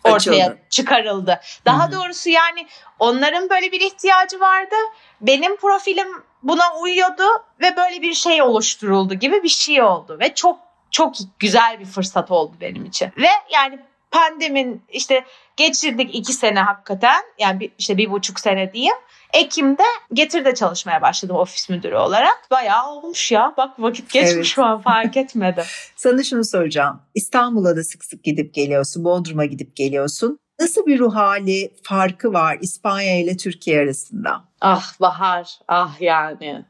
ortaya 0.05 0.47
Açıldı. 0.47 0.59
çıkarıldı. 0.71 1.40
Daha 1.64 1.85
Hı 1.85 1.88
hı. 1.88 1.92
doğrusu 1.92 2.31
yani 2.31 2.66
onların 2.99 3.51
böyle 3.51 3.73
bir 3.73 3.81
ihtiyacı 3.81 4.40
vardı. 4.40 4.77
Benim 5.21 5.57
profilim 5.57 6.09
buna 6.42 6.75
uyuyordu 6.83 7.25
ve 7.61 7.77
böyle 7.77 8.03
bir 8.03 8.14
şey 8.14 8.42
oluşturuldu 8.42 9.14
gibi 9.14 9.42
bir 9.42 9.49
şey 9.49 9.83
oldu 9.83 10.16
ve 10.21 10.35
çok 10.35 10.69
çok 10.90 11.14
güzel 11.38 11.81
bir 11.81 11.85
fırsat 11.85 12.31
oldu 12.31 12.53
benim 12.61 12.85
için. 12.85 13.07
Ve 13.16 13.29
yani 13.53 13.79
pandemin 14.11 14.83
işte 14.88 15.24
geçirdik 15.57 16.14
iki 16.14 16.33
sene 16.33 16.61
hakikaten 16.61 17.22
yani 17.38 17.61
bir, 17.61 17.72
işte 17.79 17.96
bir 17.96 18.11
buçuk 18.11 18.40
sene 18.40 18.72
diyeyim. 18.72 18.96
Ekim'de 19.33 19.83
Getir'de 20.12 20.55
çalışmaya 20.55 21.03
başladım 21.03 21.37
ofis 21.37 21.68
müdürü 21.68 21.96
olarak. 21.96 22.50
Bayağı 22.50 22.90
olmuş 22.90 23.33
ya. 23.33 23.55
Bak 23.57 23.70
vakit 23.79 24.12
geçmiş 24.12 24.35
Evet. 24.35 24.44
şu 24.46 24.64
an 24.64 24.81
fark 24.81 25.16
etmedim. 25.16 25.64
Sana 25.96 26.22
şunu 26.22 26.44
soracağım. 26.44 27.03
İstanbul'a 27.14 27.76
da 27.76 27.85
sık 27.85 28.05
sık 28.05 28.24
gidip 28.24 28.55
geliyorsun. 28.55 29.05
Bodrum'a 29.05 29.44
gidip 29.44 29.76
geliyorsun. 29.76 30.38
Nasıl 30.61 30.87
bir 30.87 30.98
ruh 30.98 31.14
hali 31.14 31.74
farkı 31.83 32.33
var 32.33 32.59
İspanya 32.61 33.20
ile 33.20 33.37
Türkiye 33.37 33.81
arasında? 33.81 34.44
ah 34.61 35.00
Bahar, 35.00 35.59
ah 35.68 36.00
yani. 36.00 36.64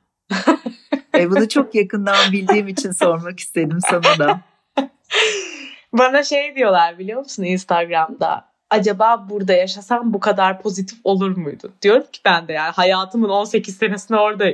Bunu 1.31 1.49
çok 1.49 1.75
yakından 1.75 2.33
bildiğim 2.33 2.69
için 2.69 2.91
sormak 2.91 3.41
istedim 3.41 3.79
sana 3.91 4.19
da. 4.19 4.41
Bana 5.93 6.23
şey 6.23 6.57
diyorlar 6.57 6.99
biliyor 6.99 7.19
musun 7.19 7.43
Instagram'da? 7.43 8.51
Acaba 8.71 9.27
burada 9.31 9.53
yaşasam 9.53 10.13
bu 10.13 10.21
kadar 10.21 10.63
pozitif 10.63 10.99
olur 11.05 11.37
muydu? 11.37 11.73
Diyorum 11.83 12.07
ki 12.13 12.21
ben 12.25 12.49
de 12.49 12.53
yani 12.53 12.73
hayatımın 12.73 13.29
18 13.29 13.77
senesini 13.77 14.19
orada 14.19 14.45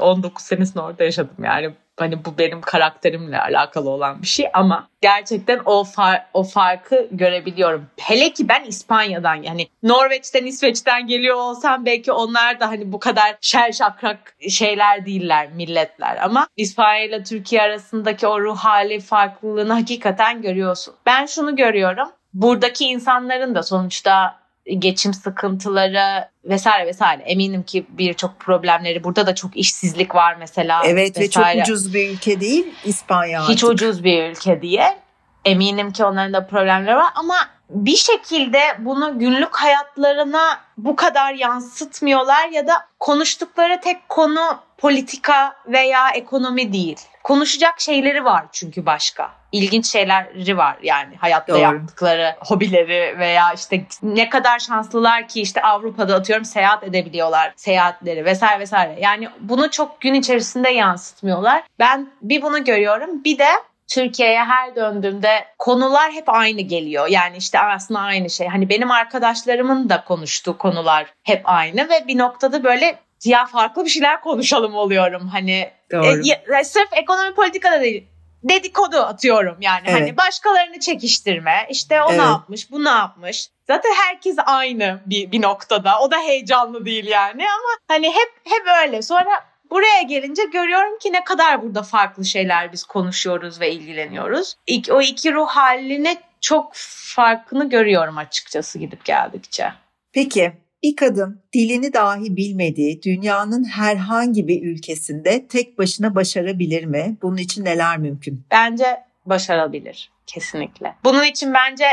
19 0.00 0.44
senesini 0.44 0.82
orada 0.82 1.04
yaşadım 1.04 1.36
yani. 1.44 1.74
Hani 1.98 2.24
bu 2.24 2.38
benim 2.38 2.60
karakterimle 2.60 3.40
alakalı 3.40 3.90
olan 3.90 4.22
bir 4.22 4.26
şey 4.26 4.46
ama 4.54 4.88
gerçekten 5.00 5.60
o 5.64 5.84
far, 5.84 6.26
o 6.34 6.42
farkı 6.44 7.08
görebiliyorum. 7.10 7.86
Hele 7.96 8.32
ki 8.32 8.48
ben 8.48 8.64
İspanya'dan 8.64 9.34
yani 9.34 9.68
Norveç'ten 9.82 10.46
İsveç'ten 10.46 11.06
geliyor 11.06 11.36
olsam 11.36 11.86
belki 11.86 12.12
onlar 12.12 12.60
da 12.60 12.68
hani 12.68 12.92
bu 12.92 12.98
kadar 12.98 13.36
şer 13.40 13.72
şakrak 13.72 14.36
şeyler 14.48 15.06
değiller 15.06 15.48
milletler 15.52 16.16
ama 16.22 16.46
İspanya 16.56 17.04
ile 17.04 17.22
Türkiye 17.22 17.62
arasındaki 17.62 18.26
o 18.26 18.40
ruh 18.40 18.56
hali 18.56 19.00
farklılığını 19.00 19.72
hakikaten 19.72 20.42
görüyorsun. 20.42 20.94
Ben 21.06 21.26
şunu 21.26 21.56
görüyorum. 21.56 22.08
Buradaki 22.34 22.84
insanların 22.84 23.54
da 23.54 23.62
sonuçta 23.62 24.41
geçim 24.78 25.14
sıkıntıları 25.14 26.28
vesaire 26.44 26.86
vesaire 26.86 27.22
eminim 27.22 27.62
ki 27.62 27.86
birçok 27.88 28.40
problemleri 28.40 29.04
burada 29.04 29.26
da 29.26 29.34
çok 29.34 29.56
işsizlik 29.56 30.14
var 30.14 30.36
mesela 30.38 30.82
Evet 30.86 31.18
ve 31.18 31.30
çok 31.30 31.42
vesaire. 31.44 31.62
ucuz 31.62 31.94
bir 31.94 32.10
ülke 32.10 32.40
değil 32.40 32.74
İspanya 32.84 33.48
hiç 33.48 33.64
artık. 33.64 33.74
ucuz 33.74 34.04
bir 34.04 34.30
ülke 34.30 34.62
diye 34.62 34.98
eminim 35.44 35.92
ki 35.92 36.04
onların 36.04 36.32
da 36.32 36.46
problemleri 36.46 36.96
var 36.96 37.12
ama 37.14 37.34
bir 37.70 37.96
şekilde 37.96 38.60
bunu 38.78 39.18
günlük 39.18 39.56
hayatlarına 39.56 40.60
bu 40.76 40.96
kadar 40.96 41.34
yansıtmıyorlar 41.34 42.48
ya 42.48 42.66
da 42.66 42.72
konuştukları 43.00 43.80
tek 43.80 44.08
konu 44.08 44.58
politika 44.78 45.56
veya 45.66 46.10
ekonomi 46.10 46.72
değil. 46.72 46.96
Konuşacak 47.24 47.80
şeyleri 47.80 48.24
var 48.24 48.44
çünkü 48.52 48.86
başka. 48.86 49.30
İlginç 49.52 49.86
şeyleri 49.86 50.56
var 50.56 50.76
yani 50.82 51.16
hayatta 51.16 51.52
Doğru. 51.52 51.60
yaptıkları 51.60 52.36
hobileri 52.40 53.18
veya 53.18 53.52
işte 53.52 53.84
ne 54.02 54.28
kadar 54.28 54.58
şanslılar 54.58 55.28
ki 55.28 55.40
işte 55.42 55.62
Avrupa'da 55.62 56.14
atıyorum 56.14 56.44
seyahat 56.44 56.84
edebiliyorlar 56.84 57.52
seyahatleri 57.56 58.24
vesaire 58.24 58.60
vesaire. 58.60 58.96
Yani 59.00 59.28
bunu 59.40 59.70
çok 59.70 60.00
gün 60.00 60.14
içerisinde 60.14 60.68
yansıtmıyorlar. 60.68 61.62
Ben 61.78 62.10
bir 62.22 62.42
bunu 62.42 62.64
görüyorum 62.64 63.24
bir 63.24 63.38
de 63.38 63.48
Türkiye'ye 63.88 64.44
her 64.44 64.76
döndüğümde 64.76 65.44
konular 65.58 66.12
hep 66.12 66.28
aynı 66.28 66.60
geliyor. 66.60 67.06
Yani 67.08 67.36
işte 67.36 67.58
aslında 67.60 68.00
aynı 68.00 68.30
şey. 68.30 68.48
Hani 68.48 68.68
benim 68.68 68.90
arkadaşlarımın 68.90 69.88
da 69.88 70.04
konuştuğu 70.04 70.58
konular 70.58 71.06
hep 71.22 71.40
aynı 71.44 71.88
ve 71.88 72.06
bir 72.08 72.18
noktada 72.18 72.64
böyle 72.64 72.98
ya 73.24 73.46
farklı 73.46 73.84
bir 73.84 73.90
şeyler 73.90 74.20
konuşalım 74.20 74.74
oluyorum. 74.74 75.28
Hani 75.28 75.70
Doğru. 75.92 76.06
e, 76.06 76.20
ya- 76.24 76.64
sırf 76.64 76.88
ekonomi 76.92 77.34
politikada 77.34 77.80
değil 77.80 78.06
dedikodu 78.44 78.96
atıyorum 78.96 79.56
yani 79.60 79.82
Evet. 79.86 80.00
hani 80.00 80.16
başkalarını 80.16 80.80
çekiştirme 80.80 81.66
işte 81.70 82.02
o 82.02 82.06
Evet. 82.08 82.20
ne 82.20 82.26
yapmış 82.26 82.70
bu 82.70 82.84
ne 82.84 82.88
yapmış 82.88 83.48
zaten 83.66 83.90
herkes 83.94 84.36
aynı 84.46 85.00
bir, 85.06 85.32
bir 85.32 85.42
noktada 85.42 86.00
o 86.00 86.10
da 86.10 86.18
heyecanlı 86.18 86.84
değil 86.84 87.06
yani 87.06 87.44
ama 87.44 87.78
hani 87.88 88.06
hep 88.06 88.32
hep 88.44 88.62
öyle 88.82 89.02
sonra 89.02 89.30
buraya 89.70 90.02
gelince 90.02 90.44
görüyorum 90.44 90.98
ki 90.98 91.12
ne 91.12 91.24
kadar 91.24 91.62
burada 91.62 91.82
farklı 91.82 92.24
şeyler 92.24 92.72
biz 92.72 92.84
konuşuyoruz 92.84 93.60
ve 93.60 93.72
ilgileniyoruz 93.72 94.54
İk, 94.66 94.88
o 94.90 95.02
iki 95.02 95.32
ruh 95.32 95.48
halini 95.48 96.16
çok 96.40 96.70
farkını 97.14 97.68
görüyorum 97.68 98.18
açıkçası 98.18 98.78
gidip 98.78 99.04
geldikçe. 99.04 99.72
Peki 100.12 100.52
Bir 100.82 100.96
kadın 100.96 101.42
dilini 101.52 101.92
dahi 101.92 102.36
bilmediği 102.36 103.02
dünyanın 103.02 103.64
herhangi 103.64 104.48
bir 104.48 104.62
ülkesinde 104.62 105.48
tek 105.48 105.78
başına 105.78 106.14
başarabilir 106.14 106.84
mi? 106.84 107.16
Bunun 107.22 107.36
için 107.36 107.64
neler 107.64 107.98
mümkün? 107.98 108.46
Bence 108.50 109.02
başarabilir 109.26 110.12
kesinlikle. 110.26 110.94
Bunun 111.04 111.24
için 111.24 111.54
bence 111.54 111.84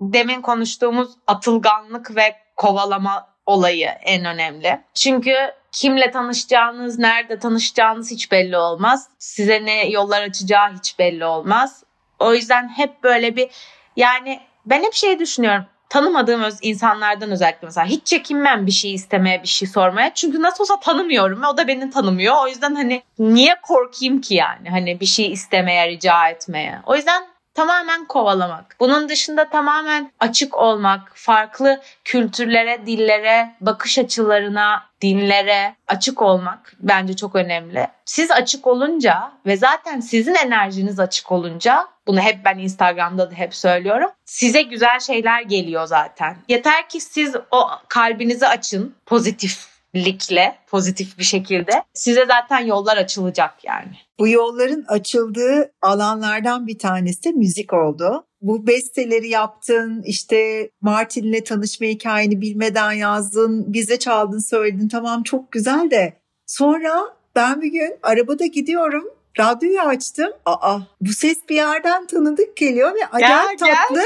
demin 0.00 0.40
konuştuğumuz 0.40 1.10
atılganlık 1.26 2.16
ve 2.16 2.36
kovalama 2.56 3.28
olayı 3.46 3.86
en 3.86 4.24
önemli. 4.24 4.80
Çünkü 4.94 5.34
kimle 5.72 6.10
tanışacağınız, 6.10 6.98
nerede 6.98 7.38
tanışacağınız 7.38 8.10
hiç 8.10 8.32
belli 8.32 8.56
olmaz. 8.56 9.08
Size 9.18 9.64
ne 9.64 9.88
yollar 9.88 10.22
açacağı 10.22 10.74
hiç 10.74 10.98
belli 10.98 11.24
olmaz. 11.24 11.84
O 12.18 12.34
yüzden 12.34 12.68
hep 12.68 13.02
böyle 13.02 13.36
bir 13.36 13.50
yani 13.96 14.40
ben 14.66 14.82
hep 14.82 14.92
şey 14.92 15.18
düşünüyorum 15.18 15.64
tanımadığım 15.88 16.42
insanlardan 16.62 17.30
özellikle 17.30 17.66
mesela 17.66 17.86
hiç 17.86 18.06
çekinmem 18.06 18.66
bir 18.66 18.72
şey 18.72 18.94
istemeye, 18.94 19.42
bir 19.42 19.48
şey 19.48 19.68
sormaya. 19.68 20.14
Çünkü 20.14 20.42
nasıl 20.42 20.64
olsa 20.64 20.80
tanımıyorum 20.80 21.42
ve 21.42 21.46
o 21.46 21.56
da 21.56 21.68
beni 21.68 21.90
tanımıyor. 21.90 22.34
O 22.44 22.48
yüzden 22.48 22.74
hani 22.74 23.02
niye 23.18 23.54
korkayım 23.62 24.20
ki 24.20 24.34
yani 24.34 24.70
hani 24.70 25.00
bir 25.00 25.06
şey 25.06 25.32
istemeye, 25.32 25.88
rica 25.88 26.28
etmeye. 26.28 26.78
O 26.86 26.96
yüzden 26.96 27.35
tamamen 27.56 28.04
kovalamak. 28.04 28.76
Bunun 28.80 29.08
dışında 29.08 29.48
tamamen 29.48 30.12
açık 30.20 30.56
olmak, 30.56 31.12
farklı 31.14 31.80
kültürlere, 32.04 32.86
dillere, 32.86 33.54
bakış 33.60 33.98
açılarına, 33.98 34.82
dinlere 35.02 35.76
açık 35.88 36.22
olmak 36.22 36.74
bence 36.80 37.16
çok 37.16 37.34
önemli. 37.34 37.86
Siz 38.04 38.30
açık 38.30 38.66
olunca 38.66 39.32
ve 39.46 39.56
zaten 39.56 40.00
sizin 40.00 40.34
enerjiniz 40.34 41.00
açık 41.00 41.32
olunca 41.32 41.88
bunu 42.06 42.20
hep 42.20 42.44
ben 42.44 42.58
Instagram'da 42.58 43.30
da 43.30 43.34
hep 43.34 43.54
söylüyorum. 43.54 44.10
Size 44.24 44.62
güzel 44.62 45.00
şeyler 45.00 45.42
geliyor 45.42 45.86
zaten. 45.86 46.36
Yeter 46.48 46.88
ki 46.88 47.00
siz 47.00 47.36
o 47.50 47.68
kalbinizi 47.88 48.46
açın 48.46 48.94
pozitif 49.06 49.68
likle 49.94 50.58
pozitif 50.66 51.18
bir 51.18 51.24
şekilde 51.24 51.82
size 51.94 52.26
zaten 52.26 52.60
yollar 52.60 52.96
açılacak 52.96 53.64
yani. 53.64 54.05
Bu 54.18 54.28
yolların 54.28 54.84
açıldığı 54.88 55.72
alanlardan 55.82 56.66
bir 56.66 56.78
tanesi 56.78 57.24
de 57.24 57.32
müzik 57.32 57.72
oldu. 57.72 58.26
Bu 58.40 58.66
besteleri 58.66 59.28
yaptın, 59.28 60.02
işte 60.06 60.70
Martin'le 60.80 61.44
tanışma 61.44 61.86
hikayeni 61.86 62.40
bilmeden 62.40 62.92
yazdın, 62.92 63.72
bize 63.72 63.98
çaldın, 63.98 64.38
söyledin. 64.38 64.88
Tamam 64.88 65.22
çok 65.22 65.52
güzel 65.52 65.90
de 65.90 66.12
sonra 66.46 67.16
ben 67.36 67.62
bir 67.62 67.72
gün 67.72 67.94
arabada 68.02 68.46
gidiyorum 68.46 69.04
radyoyu 69.38 69.80
açtım. 69.80 70.32
Aa 70.46 70.78
bu 71.00 71.12
ses 71.12 71.38
bir 71.48 71.54
yerden 71.54 72.06
tanıdık 72.06 72.56
geliyor 72.56 72.94
ve 72.94 73.06
acayip 73.12 73.58
Gel, 73.58 73.68
tatlı. 73.68 74.02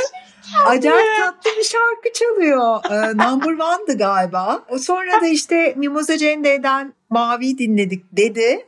Acayip 0.66 1.18
tatlı 1.18 1.50
bir 1.58 1.64
şarkı 1.64 2.12
çalıyor. 2.14 2.80
Ee, 2.90 3.16
number 3.16 3.52
one'dı 3.52 3.98
galiba. 3.98 4.62
O 4.68 4.78
sonra 4.78 5.20
da 5.20 5.26
işte 5.26 5.74
Mimosa 5.76 6.18
Cende'den 6.18 6.94
Mavi 7.10 7.58
dinledik 7.58 8.04
dedi. 8.12 8.66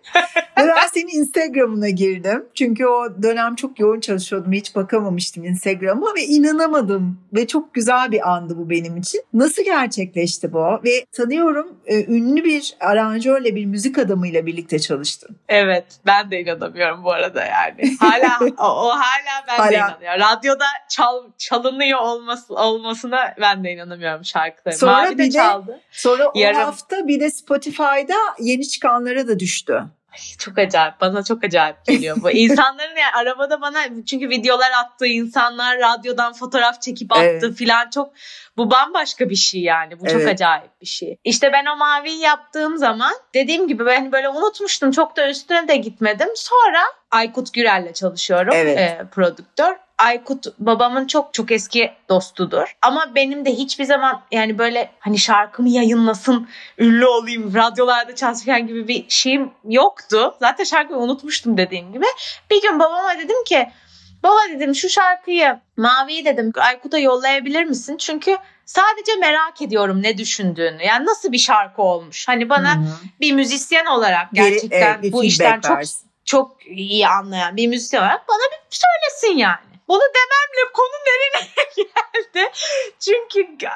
Ve 0.59 0.69
ben 0.69 0.87
senin 0.95 1.21
Instagram'ına 1.21 1.89
girdim. 1.89 2.45
Çünkü 2.55 2.87
o 2.87 3.23
dönem 3.23 3.55
çok 3.55 3.81
yoğun 3.81 4.01
çalışıyordum. 4.01 4.53
Hiç 4.53 4.77
bakamamıştım 4.77 5.45
Instagram'a 5.45 6.15
ve 6.17 6.23
inanamadım. 6.23 7.21
Ve 7.33 7.47
çok 7.47 7.75
güzel 7.75 8.13
bir 8.13 8.31
andı 8.31 8.59
bu 8.59 8.71
benim 8.71 8.97
için. 8.97 9.23
Nasıl 9.35 9.65
gerçekleşti 9.65 10.53
bu? 10.53 10.81
Ve 10.85 11.05
tanıyorum 11.13 11.77
e, 11.87 12.05
ünlü 12.05 12.45
bir 12.45 12.77
aranjörle 12.81 13.55
bir 13.55 13.67
müzik 13.67 13.99
adamıyla 13.99 14.47
birlikte 14.47 14.79
çalıştın. 14.79 15.37
Evet 15.49 15.85
ben 16.07 16.31
de 16.31 16.41
inanamıyorum 16.41 17.05
bu 17.05 17.13
arada 17.13 17.45
yani. 17.45 17.97
Hala 18.01 18.39
o, 18.59 18.65
o 18.65 18.89
hala 18.89 19.47
ben 19.49 19.57
Hala. 19.57 19.71
de 19.71 19.77
inanıyorum. 19.77 20.21
Radyoda 20.21 20.65
çal, 20.89 21.23
çalınıyor 21.62 21.98
olması, 22.01 22.55
olmasına 22.55 23.35
ben 23.40 23.64
de 23.64 23.72
inanamıyorum 23.72 24.25
şarkıları. 24.25 24.77
Sonra 24.77 24.92
Mavi 24.92 25.18
bir 25.18 25.25
de- 25.25 25.31
çaldı. 25.31 25.81
Sonra 25.90 26.31
Yarım- 26.35 26.61
o 26.61 26.66
hafta 26.66 27.09
bir 27.09 27.20
de 27.20 27.31
Spotify'da 27.31 28.14
yeni 28.40 28.68
çıkanlara 28.68 29.29
da 29.29 29.38
düştü. 29.38 29.85
Çok 30.38 30.59
acayip. 30.59 30.94
Bana 31.01 31.25
çok 31.25 31.44
acayip 31.44 31.77
geliyor 31.87 32.16
bu. 32.22 32.31
İnsanların 32.44 32.96
yani 32.96 33.14
arabada 33.14 33.61
bana 33.61 33.79
çünkü 34.07 34.29
videolar 34.31 34.70
attı 34.85 35.07
insanlar 35.07 35.79
radyodan 35.79 36.33
fotoğraf 36.33 36.83
çekip 36.83 37.12
attı 37.12 37.22
Evet. 37.22 37.55
filan 37.55 37.90
çok 37.90 38.12
bu 38.57 38.70
bambaşka 38.70 39.31
bir 39.31 39.35
şey 39.37 39.61
yani. 39.61 40.01
Bu 40.01 40.07
çok 40.07 40.20
Evet. 40.20 40.29
acayip 40.29 40.81
bir 40.81 40.87
şey. 40.87 41.18
İşte 41.25 41.53
ben 41.53 41.66
o 41.66 41.77
maviyi 41.77 42.18
yaptığım 42.18 42.77
zaman 42.77 43.12
dediğim 43.35 43.68
gibi 43.68 43.87
ben 43.87 44.12
böyle 44.12 44.29
unutmuştum. 44.29 44.90
Çok 44.90 45.16
da 45.16 45.29
üstüne 45.31 45.68
de 45.68 45.77
gitmedim. 45.77 46.29
Sonra 46.35 46.81
Aykut 47.12 47.53
Gürel'le 47.53 47.92
çalışıyorum. 47.92 48.53
Evet. 48.57 48.79
e, 48.79 49.07
prodüktör. 49.14 49.77
Aykut 49.98 50.46
babamın 50.59 51.07
çok 51.07 51.35
çok 51.35 51.51
eski 51.53 51.92
dostudur. 52.09 52.77
Ama 52.83 53.14
benim 53.14 53.44
de 53.44 53.53
hiçbir 53.53 53.85
zaman 53.85 54.22
yani 54.31 54.59
böyle 54.59 54.90
hani 54.98 55.18
şarkımı 55.18 55.68
yayınlasın, 55.68 56.48
ünlü 56.79 57.07
olayım, 57.07 57.55
radyolarda 57.55 58.14
çalsın 58.14 58.46
falan 58.46 58.66
gibi 58.66 58.88
bir 58.88 59.05
şeyim 59.09 59.51
yoktu. 59.64 60.35
Zaten 60.40 60.64
şarkıyı 60.64 60.98
unutmuştum 60.98 61.57
dediğim 61.57 61.92
gibi. 61.92 62.05
Bir 62.51 62.62
gün 62.62 62.79
babama 62.79 63.18
dedim 63.18 63.44
ki 63.46 63.68
baba 64.22 64.38
dedim 64.55 64.75
şu 64.75 64.88
şarkıyı 64.88 65.59
Mavi'yi 65.77 66.25
dedim 66.25 66.53
Aykut'a 66.57 66.98
yollayabilir 66.98 67.64
misin? 67.64 67.96
Çünkü 67.96 68.37
sadece 68.64 69.16
merak 69.20 69.62
ediyorum 69.62 70.03
ne 70.03 70.18
düşündüğünü. 70.18 70.85
Yani 70.85 71.07
nasıl 71.07 71.33
bir 71.33 71.38
şarkı 71.38 71.83
olmuş? 71.83 72.29
Hani 72.29 72.48
bana 72.48 72.75
Hı 72.75 72.79
hı. 72.79 72.87
bir 73.20 73.33
müzisyen 73.33 73.87
olarak 73.87 74.33
Geri- 74.33 74.51
gerçekten 74.51 74.92
evet, 74.94 75.03
bir 75.03 75.12
bu 75.12 75.25
işten 75.25 75.46
feedback 75.46 75.62
çok 75.68 75.77
versin. 75.77 76.12
Çok 76.33 76.66
iyi 76.66 77.09
anlayan 77.09 77.57
bir 77.57 77.66
müzisyen 77.66 78.01
olarak 78.01 78.29
bana 78.29 78.38
bir 78.38 78.77
söylesin 78.77 79.38
yani. 79.38 79.73
Bunu 79.88 80.01
dememle 80.01 80.73
konu 80.75 80.92
nereye 81.07 81.51
geldi? 81.77 82.51
Çünkü 83.01 83.66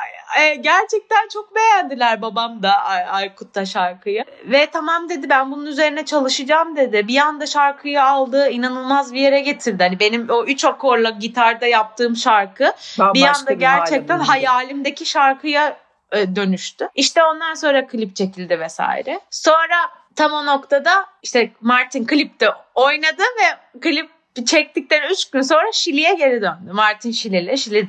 e, 0.40 0.54
gerçekten 0.54 1.28
çok 1.32 1.54
beğendiler 1.54 2.22
babam 2.22 2.62
da 2.62 2.72
Ay- 2.72 3.08
Aykut'ta 3.10 3.66
şarkıyı. 3.66 4.24
Ve 4.44 4.66
tamam 4.66 5.08
dedi 5.08 5.30
ben 5.30 5.52
bunun 5.52 5.66
üzerine 5.66 6.04
çalışacağım 6.04 6.76
dedi. 6.76 7.08
Bir 7.08 7.18
anda 7.18 7.46
şarkıyı 7.46 8.02
aldı 8.02 8.50
inanılmaz 8.50 9.14
bir 9.14 9.20
yere 9.20 9.40
getirdi. 9.40 9.82
Hani 9.82 10.00
benim 10.00 10.30
o 10.30 10.44
üç 10.44 10.64
akorla 10.64 11.10
gitarda 11.10 11.66
yaptığım 11.66 12.16
şarkı 12.16 12.64
bir 12.64 13.00
Bambaşka 13.00 13.40
anda 13.40 13.52
gerçekten 13.52 14.18
hayalimdeki 14.18 15.06
şarkıya 15.06 15.76
e, 16.12 16.36
dönüştü. 16.36 16.88
İşte 16.94 17.24
ondan 17.24 17.54
sonra 17.54 17.86
klip 17.86 18.16
çekildi 18.16 18.60
vesaire. 18.60 19.20
Sonra 19.30 19.76
tam 20.16 20.32
o 20.32 20.46
noktada 20.46 21.06
işte 21.22 21.50
Martin 21.60 22.06
klipte 22.06 22.50
oynadı 22.74 23.22
ve 23.22 23.80
klip 23.80 24.10
çektikten 24.46 25.10
3 25.10 25.30
gün 25.30 25.42
sonra 25.42 25.72
Şili'ye 25.72 26.14
geri 26.14 26.42
döndü. 26.42 26.72
Martin 26.72 27.10
Şilili, 27.10 27.58
Şili, 27.58 27.88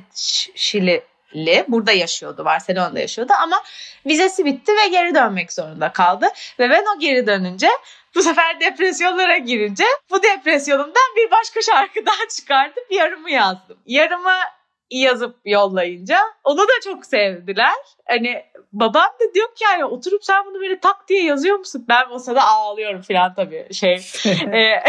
Şilili 0.56 1.04
burada 1.68 1.92
yaşıyordu, 1.92 2.46
Barcelona'da 2.46 3.00
yaşıyordu 3.00 3.34
ama 3.42 3.64
vizesi 4.06 4.46
bitti 4.46 4.72
ve 4.72 4.88
geri 4.88 5.16
dönmek 5.16 5.54
zorunda 5.54 5.92
kaldı. 5.92 6.28
Ve 6.60 6.70
ben 6.70 6.86
o 6.96 7.00
geri 7.00 7.28
dönünce 7.28 7.70
bu 8.16 8.24
sefer 8.24 8.60
depresyonlara 8.60 9.38
girince 9.38 9.84
bu 10.10 10.24
depresyonumdan 10.24 11.16
bir 11.16 11.32
başka 11.32 11.62
şarkı 11.62 12.06
daha 12.06 12.28
çıkartıp 12.38 12.92
yarımı 12.92 13.32
yazdım. 13.32 13.78
Yarımı 13.86 14.34
yazıp 14.92 15.36
yollayınca 15.46 16.18
onu 16.44 16.60
da 16.60 16.82
çok 16.84 17.06
sevdiler. 17.06 17.74
Hani 18.06 18.44
babam 18.74 19.04
da 19.20 19.34
diyor 19.34 19.48
ki 19.56 19.64
yani 19.64 19.86
oturup 19.86 20.26
sen 20.26 20.46
bunu 20.46 20.62
böyle 20.62 20.80
tak 20.80 21.08
diye 21.08 21.24
yazıyor 21.24 21.58
musun? 21.58 21.86
Ben 21.90 22.04
o 22.12 22.20
sırada 22.20 22.44
ağlıyorum 22.44 23.02
falan 23.02 23.34
tabii 23.34 23.74
şey 23.74 23.94
e, 24.54 24.84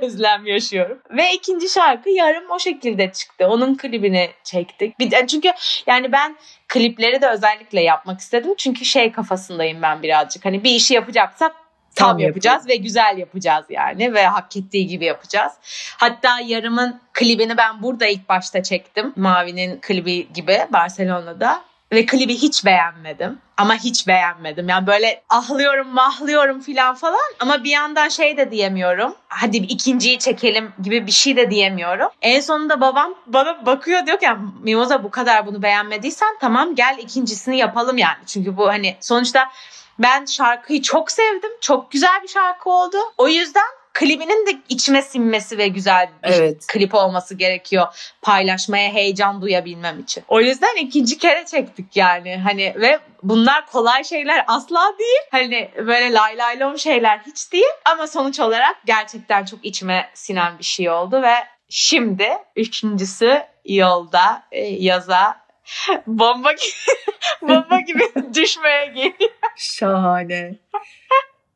özlem 0.00 0.46
yaşıyorum. 0.46 0.98
Ve 1.10 1.32
ikinci 1.34 1.68
şarkı 1.68 2.10
yarım 2.10 2.50
o 2.50 2.58
şekilde 2.58 3.12
çıktı. 3.12 3.46
Onun 3.46 3.76
klibini 3.76 4.30
çektik. 4.44 4.98
Bir, 4.98 5.26
çünkü 5.26 5.52
yani 5.86 6.12
ben 6.12 6.36
klipleri 6.68 7.22
de 7.22 7.28
özellikle 7.28 7.80
yapmak 7.80 8.20
istedim. 8.20 8.54
Çünkü 8.58 8.84
şey 8.84 9.12
kafasındayım 9.12 9.82
ben 9.82 10.02
birazcık. 10.02 10.44
Hani 10.44 10.64
bir 10.64 10.70
işi 10.70 10.94
yapacaksak 10.94 11.59
tam, 11.94 12.08
Tam 12.08 12.18
yapacağız 12.18 12.68
ve 12.68 12.76
güzel 12.76 13.18
yapacağız 13.18 13.64
yani 13.70 14.14
ve 14.14 14.26
hak 14.26 14.56
ettiği 14.56 14.86
gibi 14.86 15.04
yapacağız. 15.04 15.52
Hatta 15.96 16.40
yarımın 16.40 17.00
klibini 17.12 17.56
ben 17.56 17.82
burada 17.82 18.06
ilk 18.06 18.28
başta 18.28 18.62
çektim. 18.62 19.12
Mavi'nin 19.16 19.78
klibi 19.80 20.32
gibi 20.32 20.58
Barcelona'da. 20.72 21.62
Ve 21.92 22.06
klibi 22.06 22.34
hiç 22.34 22.64
beğenmedim. 22.64 23.38
Ama 23.56 23.74
hiç 23.74 24.06
beğenmedim. 24.08 24.68
Yani 24.68 24.86
böyle 24.86 25.22
ahlıyorum 25.28 25.88
mahlıyorum 25.88 26.60
filan 26.60 26.94
falan. 26.94 27.32
Ama 27.40 27.64
bir 27.64 27.70
yandan 27.70 28.08
şey 28.08 28.36
de 28.36 28.50
diyemiyorum. 28.50 29.14
Hadi 29.28 29.62
bir 29.62 29.68
ikinciyi 29.68 30.18
çekelim 30.18 30.72
gibi 30.82 31.06
bir 31.06 31.12
şey 31.12 31.36
de 31.36 31.50
diyemiyorum. 31.50 32.08
En 32.22 32.40
sonunda 32.40 32.80
babam 32.80 33.14
bana 33.26 33.66
bakıyor 33.66 34.06
diyor 34.06 34.18
ki 34.18 34.24
"Ya 34.24 34.38
Mimoza 34.62 35.04
bu 35.04 35.10
kadar 35.10 35.46
bunu 35.46 35.62
beğenmediysen 35.62 36.36
tamam 36.40 36.74
gel 36.74 36.96
ikincisini 36.98 37.58
yapalım 37.58 37.98
yani. 37.98 38.18
Çünkü 38.26 38.56
bu 38.56 38.68
hani 38.68 38.96
sonuçta 39.00 39.48
ben 40.02 40.24
şarkıyı 40.24 40.82
çok 40.82 41.10
sevdim. 41.10 41.50
Çok 41.60 41.90
güzel 41.90 42.22
bir 42.22 42.28
şarkı 42.28 42.70
oldu. 42.70 42.96
O 43.18 43.28
yüzden 43.28 43.66
klibinin 43.94 44.46
de 44.46 44.50
içime 44.68 45.02
sinmesi 45.02 45.58
ve 45.58 45.68
güzel 45.68 46.08
bir 46.24 46.28
Evet. 46.28 46.66
klip 46.66 46.94
olması 46.94 47.34
gerekiyor. 47.34 47.86
Paylaşmaya 48.22 48.92
heyecan 48.92 49.42
duyabilmem 49.42 50.00
için. 50.00 50.24
O 50.28 50.40
yüzden 50.40 50.76
ikinci 50.76 51.18
kere 51.18 51.46
çektik 51.46 51.96
yani. 51.96 52.36
Hani 52.36 52.74
ve 52.76 52.98
bunlar 53.22 53.66
kolay 53.66 54.04
şeyler 54.04 54.44
asla 54.46 54.94
değil. 54.98 55.20
Hani 55.30 55.70
böyle 55.76 56.12
lay 56.12 56.38
lay 56.38 56.60
lom 56.60 56.78
şeyler 56.78 57.18
hiç 57.18 57.52
değil. 57.52 57.72
Ama 57.84 58.06
sonuç 58.06 58.40
olarak 58.40 58.76
gerçekten 58.86 59.44
çok 59.44 59.64
içime 59.64 60.10
sinen 60.14 60.58
bir 60.58 60.64
şey 60.64 60.90
oldu 60.90 61.22
ve 61.22 61.34
şimdi 61.68 62.28
üçüncüsü 62.56 63.42
yolda 63.64 64.42
e, 64.52 64.60
yaza 64.66 65.40
bomba 66.06 66.52
gibi, 66.52 66.96
bomba 67.42 67.80
gibi 67.80 68.02
düşmeye 68.34 68.86
geliyor. 68.86 69.30
Şahane. 69.56 70.54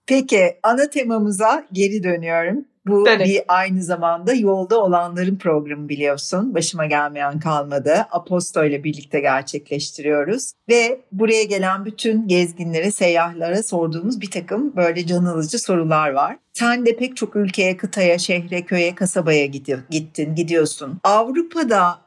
Peki 0.07 0.57
ana 0.63 0.91
temamıza 0.91 1.67
geri 1.73 2.03
dönüyorum. 2.03 2.65
Bu 2.87 3.09
Evet. 3.09 3.27
bir 3.27 3.43
aynı 3.49 3.83
zamanda 3.83 4.35
yolda 4.35 4.81
olanların 4.83 5.37
programı 5.37 5.89
biliyorsun. 5.89 6.55
Başıma 6.55 6.87
gelmeyen 6.87 7.41
kalmadı. 7.41 8.07
Aposto 8.11 8.65
ile 8.65 8.85
birlikte 8.85 9.21
gerçekleştiriyoruz. 9.21 10.53
Ve 10.69 11.01
buraya 11.13 11.45
gelen 11.45 11.85
bütün 11.85 12.29
gezginlere, 12.29 12.91
seyyahlara 12.91 13.63
sorduğumuz 13.63 14.21
bir 14.21 14.31
takım 14.31 14.77
böyle 14.77 15.07
can 15.07 15.25
alıcı 15.25 15.59
sorular 15.59 16.11
var. 16.11 16.37
Sen 16.53 16.87
de 16.87 16.97
pek 16.97 17.17
çok 17.17 17.37
ülkeye, 17.37 17.77
kıtaya, 17.77 18.19
şehre, 18.19 18.63
köye, 18.65 18.95
kasabaya 18.95 19.47
gittin, 19.47 20.35
gidiyorsun. 20.35 21.01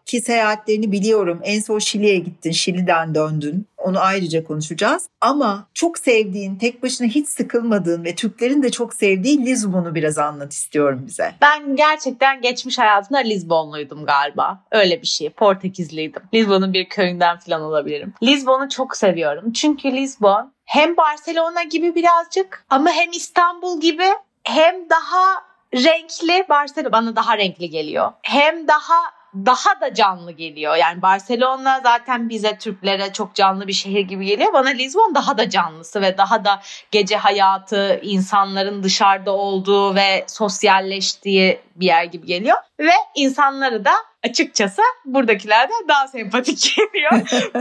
Avrupa'daki 0.08 0.22
seyahatlerini 0.22 0.92
biliyorum. 0.92 1.40
En 1.44 1.60
son 1.60 1.80
Şili'ye 1.80 2.18
gittin, 2.18 2.52
Şili'den 2.52 3.16
döndün. 3.16 3.68
Onu 3.78 4.00
ayrıca 4.00 4.44
konuşacağız. 4.44 5.10
Ama 5.22 5.68
çok 5.74 5.98
sevdiğin, 5.98 6.56
tek 6.56 6.84
başına 6.84 7.08
hiç 7.08 7.28
sıkılmadığın 7.28 8.06
ve 8.06 8.16
Türklerin 8.16 8.64
de 8.64 8.72
çok 8.72 8.94
sevdiği 8.94 9.46
Lizbon'u 9.46 9.96
biraz 9.96 10.18
anlat 10.18 10.54
istiyorum 10.54 11.04
bize. 11.08 11.34
Ben 11.42 11.76
gerçekten 11.76 12.42
geçmiş 12.42 12.80
hayatımda 12.80 13.20
Lizbonluydum 13.20 14.06
galiba. 14.06 14.64
Öyle 14.72 15.02
bir 15.02 15.08
şey. 15.08 15.30
Portekizliydim. 15.30 16.22
Lizbon'un 16.34 16.74
bir 16.74 16.90
köyünden 16.90 17.38
falan 17.38 17.62
olabilirim. 17.62 18.14
Lizbon'u 18.24 18.70
çok 18.70 18.98
seviyorum. 18.98 19.52
Çünkü 19.52 19.92
Lizbon 19.92 20.54
hem 20.66 20.98
Barcelona 20.98 21.64
gibi 21.64 21.96
birazcık 21.96 22.66
ama 22.70 22.90
hem 22.90 23.12
İstanbul 23.12 23.82
gibi 23.82 24.08
hem 24.44 24.76
daha 24.90 25.48
renkli. 25.74 26.50
Barcelona 26.50 26.92
bana 26.92 27.16
daha 27.16 27.38
renkli 27.38 27.70
geliyor. 27.70 28.12
Hem 28.22 28.68
daha 28.68 29.17
daha 29.36 29.82
da 29.82 29.94
canlı 29.94 30.32
geliyor. 30.32 30.76
Yani 30.76 31.02
Barcelona 31.02 31.82
zaten 31.84 32.30
bize 32.30 32.58
Türklere 32.58 33.14
çok 33.14 33.36
canlı 33.36 33.68
bir 33.68 33.74
şehir 33.74 34.00
gibi 34.02 34.26
geliyor. 34.26 34.54
Bana 34.54 34.70
Lizbon 34.70 35.16
daha 35.16 35.38
da 35.38 35.50
canlısı 35.50 36.02
ve 36.02 36.18
daha 36.18 36.46
da 36.46 36.62
gece 36.92 37.18
hayatı, 37.18 38.00
insanların 38.04 38.84
dışarıda 38.84 39.32
olduğu 39.32 39.96
ve 39.96 40.26
sosyalleştiği 40.28 41.60
bir 41.76 41.86
yer 41.86 42.04
gibi 42.04 42.28
geliyor. 42.28 42.58
Ve 42.80 42.92
insanları 43.16 43.86
da 43.86 43.92
açıkçası 44.24 44.82
buradakilerden 45.06 45.88
daha 45.88 46.08
sempatik 46.08 46.76
geliyor 46.78 47.12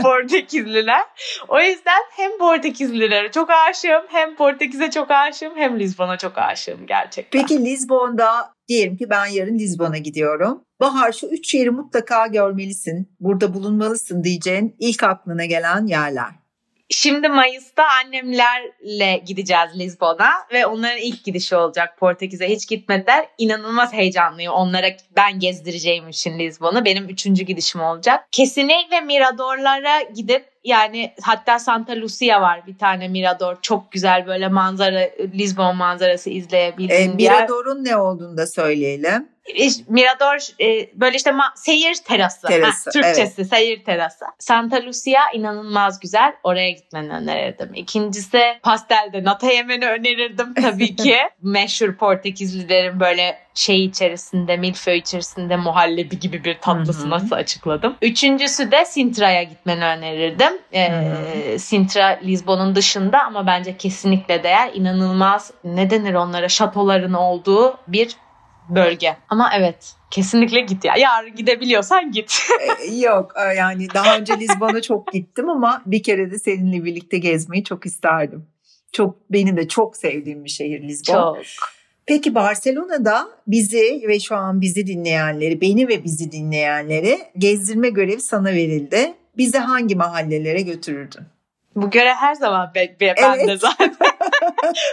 Portekizliler. 0.01 1.03
O 1.47 1.59
yüzden 1.59 2.01
hem 2.11 2.37
Portekizlilere 2.37 3.31
çok 3.31 3.49
aşığım, 3.49 4.03
hem 4.07 4.35
Portekiz'e 4.35 4.91
çok 4.91 5.11
aşığım, 5.11 5.55
hem 5.55 5.79
Lizbon'a 5.79 6.17
çok 6.17 6.37
aşığım 6.37 6.87
gerçekten. 6.87 7.41
Peki 7.41 7.65
Lizbon'da 7.65 8.53
diyelim 8.67 8.97
ki 8.97 9.09
ben 9.09 9.25
yarın 9.25 9.59
Lizbon'a 9.59 9.97
gidiyorum. 9.97 10.63
Bahar 10.79 11.11
şu 11.11 11.27
üç 11.27 11.53
yeri 11.53 11.71
mutlaka 11.71 12.27
görmelisin, 12.27 13.15
burada 13.19 13.53
bulunmalısın 13.53 14.23
diyeceğin 14.23 14.75
ilk 14.79 15.03
aklına 15.03 15.45
gelen 15.45 15.87
yerler. 15.87 16.46
Şimdi 16.89 17.29
Mayıs'ta 17.29 17.83
annemlerle 18.03 19.17
gideceğiz 19.25 19.79
Lizbon'a 19.79 20.29
ve 20.53 20.65
onların 20.65 20.97
ilk 20.97 21.23
gidişi 21.23 21.55
olacak 21.55 21.97
Portekiz'e. 21.99 22.49
Hiç 22.49 22.67
gitmediler. 22.67 23.25
İnanılmaz 23.37 23.93
heyecanlıyım 23.93 24.53
onlara 24.53 24.87
ben 25.15 25.39
gezdireceğim 25.39 26.09
için 26.09 26.39
Lizbon'u. 26.39 26.85
Benim 26.85 27.09
üçüncü 27.09 27.43
gidişim 27.43 27.81
olacak. 27.81 28.27
Kesinlikle 28.31 29.01
Mirador'lara 29.01 30.01
gidip 30.01 30.45
yani 30.63 31.13
hatta 31.21 31.59
Santa 31.59 31.95
Lucia 31.95 32.41
var 32.41 32.67
bir 32.67 32.77
tane 32.77 33.07
Mirador. 33.07 33.57
Çok 33.61 33.91
güzel 33.91 34.27
böyle 34.27 34.47
manzara, 34.47 35.09
Lizbon 35.33 35.75
manzarası 35.75 36.29
izleyebildiğin 36.29 37.11
E, 37.11 37.17
bir 37.17 37.23
yer. 37.23 37.41
Mirador'un 37.41 37.85
ne 37.85 37.97
olduğunu 37.97 38.37
da 38.37 38.47
söyleyelim. 38.47 39.29
Mirador 39.87 40.61
e, 40.61 40.89
böyle 40.93 41.17
işte 41.17 41.29
ma- 41.29 41.51
seyir 41.55 41.95
terası. 41.95 42.47
Terası, 42.47 42.89
Heh, 42.89 42.93
Türkçesi 42.93 43.45
seyir 43.45 43.83
terası. 43.83 44.25
Santa 44.39 44.85
Lucia 44.85 45.21
inanılmaz 45.33 45.99
güzel. 45.99 46.33
Oraya 46.43 46.71
gitmeni 46.71 47.13
önerirdim. 47.13 47.73
İkincisi 47.73 48.41
pastelde 48.63 49.23
nata 49.23 49.51
yemeni 49.51 49.87
önerirdim 49.87 50.53
tabii 50.53 50.95
ki. 50.95 51.17
Meşhur 51.41 51.95
Portekizlilerin 51.95 52.99
böyle 52.99 53.37
şey 53.53 53.85
içerisinde, 53.85 54.57
milföy 54.57 54.97
içerisinde 54.97 55.55
muhallebi 55.55 56.19
gibi 56.19 56.43
bir 56.43 56.57
tatlısı 56.59 57.01
Hı 57.01 57.05
hı. 57.05 57.09
nasıl 57.09 57.31
açıkladım. 57.35 57.95
Üçüncüsü 58.01 58.71
de 58.71 58.85
Sintra'ya 58.85 59.43
gitmeni 59.43 59.85
önerirdim. 59.85 60.53
Ee, 60.73 61.59
Sintra 61.59 62.19
Lizbon'un 62.23 62.75
dışında 62.75 63.23
ama 63.23 63.47
bence 63.47 63.77
kesinlikle 63.77 64.43
değer. 64.43 64.71
İnanılmaz 64.73 65.51
ne 65.63 65.89
denir 65.89 66.13
onlara 66.13 66.49
şatoların 66.49 67.13
olduğu 67.13 67.77
bir 67.87 68.15
bölge. 68.69 69.17
Ama 69.29 69.49
evet 69.57 69.93
kesinlikle 70.11 70.59
git 70.59 70.85
ya. 70.85 70.95
Yarın 70.97 71.35
gidebiliyorsan 71.35 72.11
git. 72.11 72.39
E, 72.81 72.95
Yok 72.95 73.33
e, 73.35 73.53
yani 73.53 73.87
daha 73.93 74.17
önce 74.17 74.39
Lizbon'a 74.39 74.81
çok 74.81 75.13
gittim 75.13 75.49
ama 75.49 75.81
bir 75.85 76.03
kere 76.03 76.31
de 76.31 76.39
seninle 76.39 76.85
birlikte 76.85 77.17
gezmeyi 77.17 77.63
çok 77.63 77.85
isterdim. 77.85 78.47
Çok 78.91 79.31
benim 79.31 79.57
de 79.57 79.67
çok 79.67 79.97
sevdiğim 79.97 80.45
bir 80.45 80.49
şehir 80.49 80.81
Lizbon. 80.81 81.13
Çok. 81.13 81.37
Peki 82.05 82.35
Barcelona'da 82.35 83.27
bizi 83.47 84.03
ve 84.07 84.19
şu 84.19 84.35
an 84.35 84.61
bizi 84.61 84.87
dinleyenleri, 84.87 85.61
beni 85.61 85.87
ve 85.87 86.03
bizi 86.03 86.31
dinleyenleri 86.31 87.19
gezdirme 87.37 87.89
görevi 87.89 88.21
sana 88.21 88.49
verildi. 88.49 89.13
Bizi 89.37 89.57
hangi 89.57 89.95
mahallelere 89.95 90.61
götürürdün? 90.61 91.21
Bu 91.75 91.89
görev 91.89 92.13
her 92.13 92.33
zaman 92.33 92.71
be, 92.75 92.79
be, 92.99 93.05
Evet. 93.05 93.17
bende 93.21 93.57
zaten. 93.57 93.95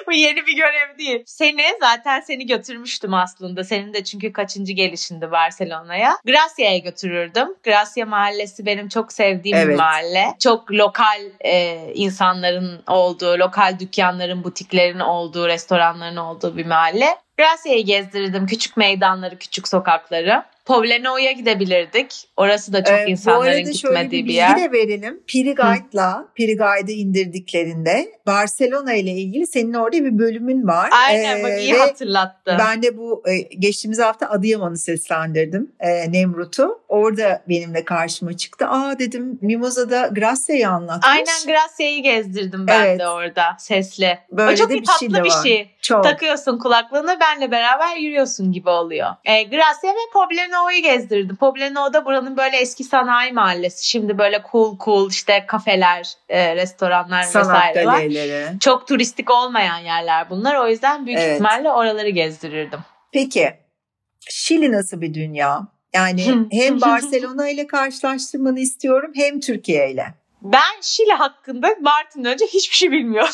Bu 0.07 0.13
yeni 0.13 0.47
bir 0.47 0.57
görev 0.57 0.99
değil. 0.99 1.23
Seni 1.27 1.63
zaten 1.81 2.21
seni 2.21 2.47
götürmüştüm 2.47 3.15
aslında. 3.15 3.65
Senin 3.65 3.95
de 3.95 4.05
çünkü 4.05 4.33
kaçıncı 4.33 4.73
gelişindi 4.73 5.31
Barcelona'ya. 5.31 6.17
Gracia'ya 6.27 6.79
götürürdüm. 6.79 7.49
Gracia 7.65 8.07
mahallesi 8.07 8.67
benim 8.67 8.89
çok 8.89 9.13
sevdiğim 9.13 9.59
bir 9.59 9.63
Evet. 9.63 9.79
mahalle. 9.79 10.27
Çok 10.39 10.73
lokal 10.73 11.21
e, 11.41 11.77
insanların 11.95 12.83
olduğu, 12.89 13.39
lokal 13.39 13.79
dükkanların, 13.81 14.45
butiklerin 14.45 15.01
olduğu, 15.01 15.49
restoranların 15.49 16.17
olduğu 16.17 16.57
bir 16.57 16.67
mahalle. 16.67 17.17
Gracia'yı 17.39 17.85
gezdirirdim. 17.85 18.47
Küçük 18.47 18.77
meydanları, 18.77 19.39
küçük 19.39 19.69
sokakları. 19.69 20.43
Pobleno'ya 20.65 21.33
gidebilirdik. 21.33 22.29
Orası 22.37 22.73
da 22.73 22.85
çok 22.85 22.99
Ee, 22.99 23.05
bu 23.07 23.11
insanların 23.11 23.47
arada 23.49 23.73
şöyle 23.73 23.73
gitmediği 23.73 24.11
bir 24.11 24.19
bir, 24.25 24.29
bilgi 24.29 24.37
yer. 24.37 24.57
de 24.61 24.73
verelim. 24.73 25.23
Piriguide'la 25.27 26.29
Piriguide'ı 26.35 26.93
indirdiklerinde 26.93 28.09
Barcelona 28.27 28.95
ile 28.95 29.11
ilgili 29.11 29.47
senin 29.47 29.75
orada 29.75 29.93
bir 30.05 30.19
bölümün 30.19 30.67
var. 30.67 30.91
Aynen 31.09 31.43
bak 31.43 31.51
Ee, 31.51 31.61
iyi 31.63 31.75
ve 31.75 31.79
hatırlattı. 31.79 32.57
Ben 32.59 32.83
de 32.83 32.97
bu 32.99 33.23
e, 33.29 33.39
geçtiğimiz 33.39 33.99
hafta 33.99 34.31
Adıyaman'ı 34.31 34.79
seslendirdim. 34.79 35.73
E, 35.81 36.13
Nemrut'u. 36.13 36.81
Orada 36.89 37.43
benimle 37.49 37.85
karşıma 37.85 38.37
çıktı. 38.37 38.67
Aa 38.69 38.99
dedim 38.99 39.39
Mimoza'da 39.43 40.07
Gracia'yı 40.07 40.69
anlatmış. 40.69 41.07
Aynen 41.11 41.47
Gracia'yı 41.47 42.03
gezdirdim 42.03 42.67
ben 42.67 42.85
Evet. 42.87 43.01
de 43.01 43.09
orada 43.09 43.43
sesli. 43.59 44.19
Böyle 44.33 44.53
o 44.53 44.57
çok 44.57 44.71
de 44.71 44.75
iyi 44.75 44.83
bir 44.83 44.87
şey 44.87 45.09
tatlı 45.09 45.15
de 45.15 45.25
bir 45.25 45.31
var. 45.31 45.43
şey. 45.43 45.71
Çok. 45.81 46.05
Takıyorsun 46.05 46.59
kulaklığını 46.59 47.19
benle 47.21 47.51
beraber 47.51 47.97
yürüyorsun 47.97 48.53
gibi 48.53 48.69
oluyor. 48.69 49.09
E, 49.25 49.43
Gracia 49.43 49.91
ve 49.91 50.11
Pobleno'yu 50.55 50.83
gezdirdim. 50.83 51.37
Pobleno'da 51.37 52.05
buranın 52.05 52.37
böyle 52.37 52.57
eski 52.57 52.85
sanayi 52.85 53.33
mahallesi. 53.33 53.89
Şimdi 53.89 54.19
böyle 54.19 54.43
cool 54.53 54.79
cool 54.85 55.11
işte 55.11 55.45
kafeler, 55.47 56.13
e, 56.29 56.57
restoranlar 56.57 57.23
Sanat 57.23 57.47
vesaire 57.47 57.87
var. 57.87 57.93
galerileri. 57.97 58.59
Çok 58.61 58.89
turistik 58.89 59.31
olmayan 59.31 59.79
yerler 59.79 60.31
bunlar. 60.31 60.55
O 60.55 60.69
yüzden 60.69 61.07
büyük 61.07 61.19
Evet. 61.19 61.33
ihtimalle 61.33 61.71
oraları 61.71 62.09
gezdirirdim. 62.09 62.81
Peki 63.13 63.55
Şili 64.31 64.73
nasıl 64.73 65.01
bir 65.01 65.15
dünya? 65.15 65.61
Yani 65.95 66.47
hem 66.53 66.81
Barcelona 66.81 67.49
ile 67.49 67.67
karşılaştırmanı 67.67 68.61
istiyorum 68.61 69.13
hem 69.15 69.41
Türkiye 69.41 69.91
ile. 69.91 70.07
Ben 70.43 70.81
Şili 70.83 71.13
hakkında 71.13 71.69
Martin 71.81 72.25
önce 72.25 72.47
hiçbir 72.47 72.77
şey 72.77 72.91
bilmiyordum. 72.91 73.33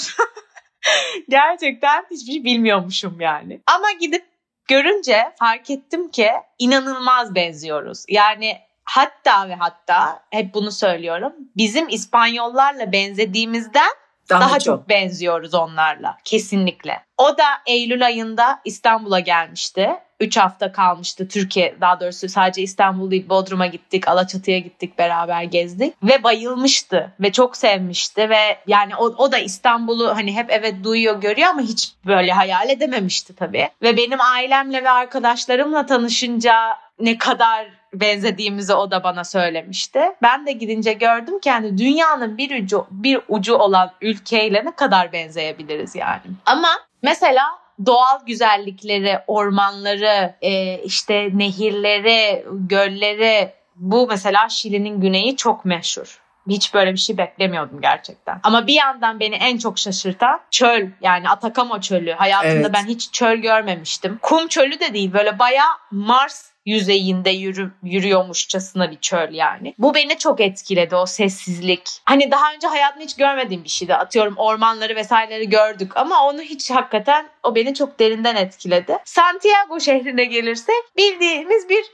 Gerçekten 1.29 2.05
hiçbir 2.11 2.33
şey 2.33 2.45
bilmiyormuşum 2.45 3.21
yani. 3.21 3.61
Ama 3.67 3.93
gidip 4.01 4.25
görünce 4.71 5.33
fark 5.39 5.71
ettim 5.71 6.11
ki 6.11 6.31
inanılmaz 6.59 7.35
benziyoruz. 7.35 8.05
Yani 8.09 8.59
hatta 8.85 9.49
ve 9.49 9.55
hatta 9.55 10.23
hep 10.31 10.55
bunu 10.55 10.73
söylüyorum. 10.73 11.33
Bizim 11.57 11.89
İspanyollarla 11.89 12.93
benzediğimizden 12.93 13.91
Daha, 14.31 14.41
daha, 14.41 14.59
çok. 14.59 14.79
çok. 14.79 14.89
benziyoruz 14.89 15.55
onlarla 15.55 16.17
kesinlikle. 16.25 17.05
O 17.19 17.39
da 17.39 17.45
Eylül 17.67 18.07
ayında 18.07 18.61
İstanbul'a 18.65 19.21
gelmişti. 19.21 19.91
3 20.21 20.37
hafta 20.37 20.73
kalmıştı 20.73 21.29
Türkiye 21.29 21.75
daha 21.81 22.01
doğrusu 22.01 22.29
sadece 22.29 22.63
İstanbul 22.63 23.11
değil 23.11 23.29
Bodrum'a 23.29 23.67
gittik 23.67 24.09
Alaçatı'ya 24.09 24.59
gittik 24.59 24.99
beraber 24.99 25.43
gezdik 25.43 25.95
ve 26.03 26.23
bayılmıştı 26.23 27.13
ve 27.21 27.33
çok 27.33 27.57
sevmişti 27.57 28.31
ve 28.31 28.59
yani 28.67 28.97
o, 28.97 29.05
o 29.05 29.33
da 29.33 29.39
İstanbul'u 29.39 30.17
hani 30.17 30.37
hep 30.37 30.47
evet 30.51 30.75
duyuyor 30.85 31.21
görüyor 31.21 31.49
ama 31.49 31.61
hiç 31.61 31.93
böyle 32.07 32.33
hayal 32.33 32.71
edememişti 32.71 33.37
tabii. 33.37 33.69
Ve 33.83 33.97
benim 33.97 34.21
ailemle 34.21 34.85
ve 34.85 34.91
arkadaşlarımla 34.91 35.87
tanışınca 35.87 36.55
ne 37.01 37.19
kadar 37.19 37.67
benzediğimizi 37.95 38.75
o 38.75 38.91
da 38.91 39.05
bana 39.05 39.25
söylemişti. 39.25 40.01
Ben 40.23 40.47
de 40.47 40.53
gidince 40.53 40.93
gördüm 40.93 41.41
ki 41.41 41.49
yani 41.49 41.79
dünyanın 41.79 42.39
bir 42.39 42.63
ucu 42.63 42.87
bir 42.91 43.21
ucu 43.29 43.55
olan 43.55 43.91
ülkeyle 44.01 44.65
ne 44.65 44.75
kadar 44.75 45.13
benzeyebiliriz 45.13 45.95
yani. 45.95 46.23
Ama 46.47 46.69
mesela 47.03 47.60
doğal 47.87 48.27
güzellikleri, 48.27 49.19
ormanları, 49.27 50.35
e, 50.43 50.79
işte 50.83 51.29
nehirleri, 51.35 52.45
gölleri 52.53 53.53
Bu 53.77 54.07
mesela 54.07 54.49
Şili'nin 54.49 55.01
güneyi 55.01 55.37
çok 55.37 55.65
meşhur. 55.65 56.23
Hiç 56.51 56.75
böyle 56.75 56.93
bir 56.93 56.99
şey 56.99 57.19
beklemiyordum 57.19 57.81
gerçekten. 57.81 58.41
Ama 58.43 58.67
bir 58.67 58.75
yandan 58.75 59.21
beni 59.21 59.35
en 59.35 59.59
çok 59.59 59.79
şaşırtan 59.79 60.41
çöl 60.51 60.87
yani 61.01 61.29
Atakama 61.29 61.81
çölü. 61.81 62.13
Hayatımda 62.13 62.55
Evet. 62.55 62.71
ben 62.75 62.85
hiç 62.87 63.13
çöl 63.13 63.37
görmemiştim. 63.37 64.19
Kum 64.23 64.49
çölü 64.49 64.81
de 64.81 64.95
değil 64.95 65.13
böyle 65.13 65.39
bayağı 65.39 65.73
Mars 65.91 66.51
yüzeyinde 66.67 67.31
yürü, 67.31 67.71
yürüyormuşçasına 67.83 68.91
bir 68.91 69.01
çöl 69.01 69.33
yani. 69.33 69.75
Bu 69.79 69.95
beni 69.95 70.19
çok 70.19 70.41
etkiledi 70.41 70.97
o 70.97 71.07
sessizlik. 71.07 71.83
Hani 72.05 72.31
daha 72.31 72.53
önce 72.55 72.67
hayatımda 72.67 73.05
hiç 73.05 73.17
görmediğim 73.17 73.65
bir 73.65 73.69
şeydi. 73.69 73.95
Atıyorum 73.95 74.35
ormanları 74.37 74.97
vesaireleri 74.97 75.49
gördük 75.49 75.97
ama 75.97 76.27
onu 76.27 76.41
hiç 76.41 76.71
hakikaten 76.71 77.29
o 77.43 77.55
beni 77.55 77.75
çok 77.75 78.01
derinden 78.01 78.37
etkiledi. 78.37 78.99
Santiago 79.05 79.81
şehrine 79.81 80.25
gelirsek 80.25 80.97
bildiğimiz 80.97 81.69
bir 81.69 81.85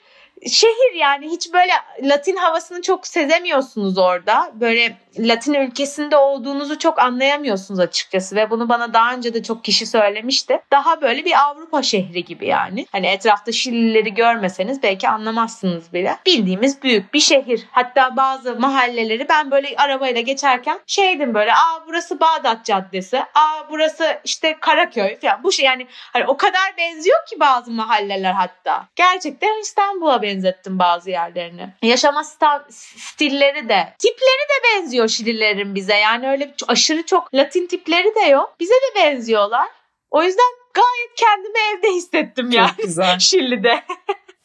şehir 0.46 0.94
yani 0.94 1.30
hiç 1.30 1.52
böyle 1.52 1.72
Latin 2.02 2.36
havasını 2.36 2.82
çok 2.82 3.06
sezemiyorsunuz 3.06 3.98
orada. 3.98 4.52
Böyle 4.54 4.96
Latin 5.18 5.54
ülkesinde 5.54 6.16
olduğunuzu 6.16 6.78
çok 6.78 6.98
anlayamıyorsunuz 6.98 7.80
açıkçası 7.80 8.36
ve 8.36 8.50
bunu 8.50 8.68
bana 8.68 8.94
daha 8.94 9.14
önce 9.14 9.34
de 9.34 9.42
çok 9.42 9.64
kişi 9.64 9.86
söylemişti. 9.86 10.60
Daha 10.70 11.02
böyle 11.02 11.24
bir 11.24 11.40
Avrupa 11.42 11.82
şehri 11.82 12.24
gibi 12.24 12.46
yani. 12.46 12.86
Hani 12.92 13.06
etrafta 13.06 13.52
Şilileri 13.52 14.14
görmeseniz 14.14 14.82
belki 14.82 15.08
anlamazsınız 15.08 15.92
bile. 15.92 16.16
Bildiğimiz 16.26 16.82
büyük 16.82 17.14
bir 17.14 17.20
şehir. 17.20 17.66
Hatta 17.70 18.16
bazı 18.16 18.60
mahalleleri 18.60 19.28
ben 19.28 19.50
böyle 19.50 19.76
arabayla 19.76 20.20
geçerken 20.20 20.78
şeydim 20.86 21.34
böyle 21.34 21.52
aa 21.52 21.86
burası 21.86 22.20
Bağdat 22.20 22.64
Caddesi. 22.64 23.18
Aa 23.18 23.70
burası 23.70 24.20
işte 24.24 24.56
Karaköy 24.60 25.18
falan. 25.20 25.42
Bu 25.42 25.52
şey 25.52 25.66
yani 25.66 25.86
hani 26.12 26.24
o 26.26 26.36
kadar 26.36 26.76
benziyor 26.78 27.26
ki 27.26 27.40
bazı 27.40 27.70
mahalleler 27.70 28.32
hatta. 28.32 28.88
Gerçekten 28.96 29.60
İstanbul'a 29.60 30.22
benzettim 30.22 30.78
bazı 30.78 31.10
yerlerini. 31.10 31.68
Yaşama 31.82 32.24
stilleri 32.70 33.68
de, 33.68 33.94
tipleri 33.98 34.46
de 34.48 34.64
benziyor 34.64 35.05
Şililerin 35.08 35.74
bize. 35.74 35.94
Yani 35.94 36.28
öyle 36.28 36.54
aşırı 36.68 37.02
çok 37.06 37.34
Latin 37.34 37.66
tipleri 37.66 38.14
de 38.14 38.20
yok. 38.20 38.56
Bize 38.60 38.74
de 38.74 39.00
benziyorlar. 39.00 39.68
O 40.10 40.22
yüzden 40.22 40.52
gayet 40.74 41.14
kendimi 41.16 41.58
evde 41.74 41.96
hissettim 41.96 42.50
yani 42.50 42.68
Çok 42.68 42.78
güzel. 42.78 43.18
Şili'de. 43.18 43.84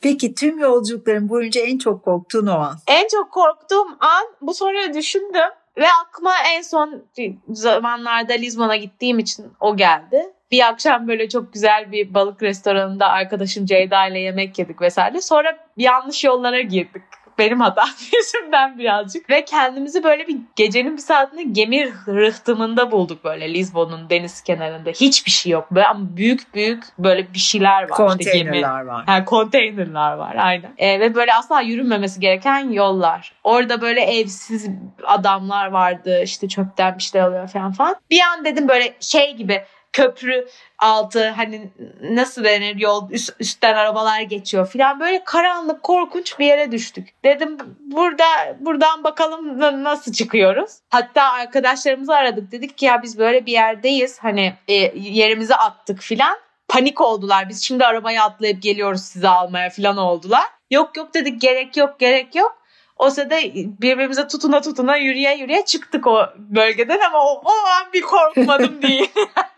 Peki 0.02 0.36
tüm 0.36 0.60
yolculukların 0.60 1.30
boyunca 1.30 1.62
en 1.62 1.78
çok 1.78 2.04
korktuğun 2.04 2.48
o 2.48 2.60
an? 2.60 2.78
En 2.88 3.08
çok 3.08 3.32
korktuğum 3.32 3.88
an 4.00 4.24
bu 4.42 4.54
soruyu 4.54 4.94
düşündüm. 4.94 5.50
Ve 5.78 5.86
aklıma 6.02 6.34
en 6.56 6.62
son 6.62 7.06
zamanlarda 7.50 8.34
Lizbon'a 8.34 8.76
gittiğim 8.76 9.20
için 9.20 9.46
o 9.60 9.78
geldi. 9.78 10.34
Bir 10.52 10.68
akşam 10.68 11.08
böyle 11.08 11.30
çok 11.30 11.54
güzel 11.54 11.92
bir 11.92 12.14
balık 12.14 12.44
restoranında 12.44 13.08
arkadaşım 13.08 13.66
Ceyda 13.66 14.08
ile 14.08 14.20
yemek 14.20 14.60
yedik 14.60 14.82
vesaire. 14.82 15.22
Sonra 15.22 15.58
yanlış 15.78 16.24
yollara 16.24 16.62
girdik. 16.62 17.04
Benim 17.38 17.60
hatam 17.60 17.90
yüzümden 18.18 18.78
birazcık. 18.80 19.30
Ve 19.30 19.46
kendimizi 19.46 20.04
böyle 20.04 20.28
bir 20.28 20.38
gecenin 20.56 20.94
bir 20.94 21.02
saatinde 21.02 21.44
gemi 21.44 21.94
rıhtımında 22.08 22.92
bulduk 22.92 23.24
böyle 23.24 23.54
Lizbon'un 23.54 24.10
deniz 24.10 24.42
kenarında. 24.42 24.90
Hiçbir 24.90 25.32
şey 25.32 25.52
yok. 25.52 25.68
Böyle 25.72 25.88
ama 25.88 26.18
büyük 26.18 26.54
büyük 26.54 26.84
böyle 27.00 27.34
bir 27.34 27.40
şeyler 27.40 27.90
var. 27.90 28.18
işte 28.20 28.38
gemi. 28.38 28.50
Konteynerler 28.50 28.82
var. 28.82 29.06
Ha, 29.06 29.26
konteynerlar 29.26 30.14
var 30.14 30.36
aynen. 30.40 30.74
Ee, 30.78 31.00
ve 31.00 31.16
böyle 31.16 31.34
asla 31.34 31.62
yürünmemesi 31.62 32.20
gereken 32.20 32.70
yollar. 32.70 33.34
Orada 33.44 33.82
böyle 33.82 34.02
evsiz 34.02 34.70
adamlar 35.04 35.68
vardı 35.68 36.22
işte 36.24 36.48
çöpten 36.48 36.98
bir 36.98 37.04
şeyler 37.04 37.28
alıyor 37.28 37.48
falan 37.48 37.72
falan. 37.72 37.96
Bir 38.10 38.20
an 38.22 38.46
dedim 38.46 38.68
böyle 38.68 38.94
şey 39.00 39.36
gibi 39.36 39.62
köprü 39.94 40.48
altı 40.80 41.30
hani 41.30 41.70
nasıl 42.02 42.44
denir 42.44 42.76
yol 42.76 43.10
üst- 43.12 43.36
üstten 43.40 43.76
arabalar 43.76 44.22
geçiyor 44.22 44.66
falan 44.68 45.00
böyle 45.00 45.24
karanlık 45.24 45.84
korkunç 45.84 46.40
bir 46.40 46.46
yere 46.46 46.72
düştük. 46.72 47.10
Dedim 47.24 47.58
burada 47.80 48.24
buradan 48.60 49.04
bakalım 49.04 49.60
na- 49.60 49.84
nasıl 49.84 50.14
çıkıyoruz. 50.14 50.72
Hatta 50.90 51.32
arkadaşlarımızı 51.32 52.16
aradık 52.16 52.52
dedik 52.52 52.78
ki 52.78 52.86
ya 52.86 53.04
biz 53.04 53.20
böyle 53.20 53.46
bir 53.46 53.52
yerdeyiz 53.52 54.20
hani 54.20 54.54
e, 54.68 54.74
yerimizi 55.00 55.56
attık 55.56 56.00
filan 56.02 56.38
panik 56.68 57.02
oldular. 57.02 57.50
Biz 57.50 57.64
şimdi 57.64 57.86
arabaya 57.86 58.24
atlayıp 58.24 58.62
geliyoruz 58.62 59.02
sizi 59.02 59.28
almaya 59.28 59.70
falan 59.70 59.98
oldular. 59.98 60.44
Yok 60.72 60.98
yok 60.98 61.14
dedik 61.14 61.42
gerek 61.42 61.78
yok 61.78 62.00
gerek 62.00 62.36
yok. 62.36 62.58
O 62.98 63.10
sırada 63.10 63.36
birbirimize 63.82 64.28
tutuna 64.28 64.62
tutuna 64.62 64.98
yürüye 64.98 65.38
yürüye 65.38 65.66
çıktık 65.66 66.08
o 66.08 66.26
bölgeden 66.38 67.00
ama 67.00 67.24
o, 67.26 67.42
o 67.46 67.50
an 67.50 67.94
bir 67.94 68.02
korkmadım 68.02 68.82
değil. 68.82 69.12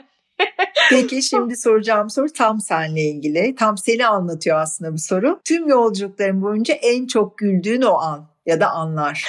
Peki 0.89 1.21
şimdi 1.29 1.57
soracağım 1.57 2.09
soru 2.09 2.33
tam 2.33 2.59
seninle 2.59 3.01
ilgili. 3.01 3.55
Tam 3.55 3.77
seni 3.77 4.07
anlatıyor 4.07 4.59
aslında 4.59 4.93
bu 4.93 4.97
soru. 4.99 5.39
Tüm 5.47 5.67
yolculukların 5.67 6.41
boyunca 6.41 6.73
en 6.73 7.07
çok 7.07 7.37
güldüğün 7.37 7.81
o 7.81 7.93
an 7.97 8.25
ya 8.45 8.59
da 8.59 8.67
anlar. 8.69 9.25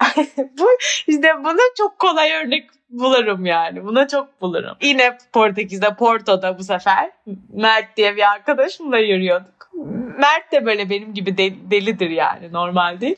Bu 0.58 0.68
işte 1.06 1.32
buna 1.44 1.58
çok 1.78 1.98
kolay 1.98 2.32
örnek 2.32 2.70
bulurum 2.90 3.46
yani. 3.46 3.84
Buna 3.84 4.08
çok 4.08 4.40
bulurum. 4.40 4.76
Yine 4.82 5.18
Portekiz'de 5.32 5.94
Porto'da 5.94 6.58
bu 6.58 6.64
sefer 6.64 7.10
Mert 7.52 7.96
diye 7.96 8.16
bir 8.16 8.32
arkadaşımla 8.32 8.98
yürüyorduk. 8.98 9.70
Mert 10.18 10.52
de 10.52 10.66
böyle 10.66 10.90
benim 10.90 11.14
gibi 11.14 11.38
de- 11.38 11.70
delidir 11.70 12.10
yani 12.10 12.52
normal 12.52 13.00
değil. 13.00 13.16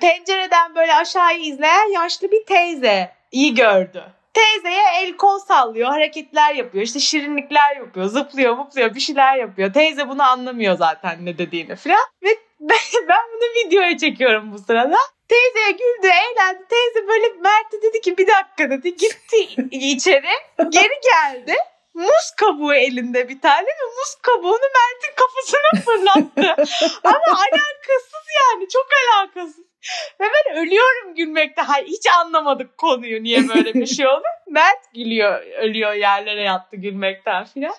Pencereden 0.00 0.74
böyle 0.74 0.94
aşağıyı 0.94 1.40
izleyen 1.40 1.92
yaşlı 1.92 2.30
bir 2.30 2.44
teyze 2.46 3.10
iyi 3.32 3.54
gördü. 3.54 4.02
Teyzeye 4.34 4.82
el 5.02 5.16
kol 5.16 5.38
sallıyor, 5.38 5.88
hareketler 5.88 6.54
yapıyor, 6.54 6.84
işte 6.84 7.00
şirinlikler 7.00 7.76
yapıyor, 7.76 8.06
zıplıyor, 8.06 8.56
mupluyor, 8.56 8.94
bir 8.94 9.00
şeyler 9.00 9.36
yapıyor. 9.36 9.72
Teyze 9.72 10.08
bunu 10.08 10.22
anlamıyor 10.22 10.76
zaten 10.76 11.26
ne 11.26 11.38
dediğini 11.38 11.76
falan. 11.76 12.04
Ve 12.22 12.28
ben 13.08 13.24
bunu 13.32 13.66
videoya 13.66 13.98
çekiyorum 13.98 14.52
bu 14.52 14.58
sırada. 14.58 14.96
Teyzeye 15.28 15.70
güldü, 15.70 16.06
eğlendi. 16.06 16.64
Teyze 16.68 17.08
böyle 17.08 17.28
Mert'e 17.28 17.82
dedi 17.82 18.00
ki 18.00 18.18
bir 18.18 18.26
dakika 18.26 18.70
dedi. 18.70 18.96
Gitti 18.96 19.68
içeri, 19.70 20.30
geri 20.68 21.00
geldi. 21.04 21.54
Muz 21.94 22.30
kabuğu 22.36 22.74
elinde 22.74 23.28
bir 23.28 23.40
tane 23.40 23.66
ve 23.66 23.84
muz 23.98 24.14
kabuğunu 24.22 24.68
Mert'in 24.76 25.14
kafasına 25.16 25.80
fırlattı. 25.84 26.62
Ama 27.04 27.38
alakasız 27.38 28.26
yani 28.42 28.68
çok 28.68 28.86
alakasız. 29.02 29.71
Ve 30.20 30.24
ben 30.24 30.56
ölüyorum 30.56 31.14
gülmekte. 31.16 31.62
Hayır, 31.62 31.86
hiç 31.86 32.06
anlamadık 32.20 32.78
konuyu 32.78 33.22
niye 33.22 33.48
böyle 33.48 33.74
bir 33.74 33.86
şey 33.86 34.06
oldu. 34.06 34.22
Mert 34.50 34.94
gülüyor, 34.94 35.42
ölüyor 35.58 35.92
yerlere 35.92 36.42
yattı 36.42 36.76
gülmekten 36.76 37.44
filan. 37.44 37.74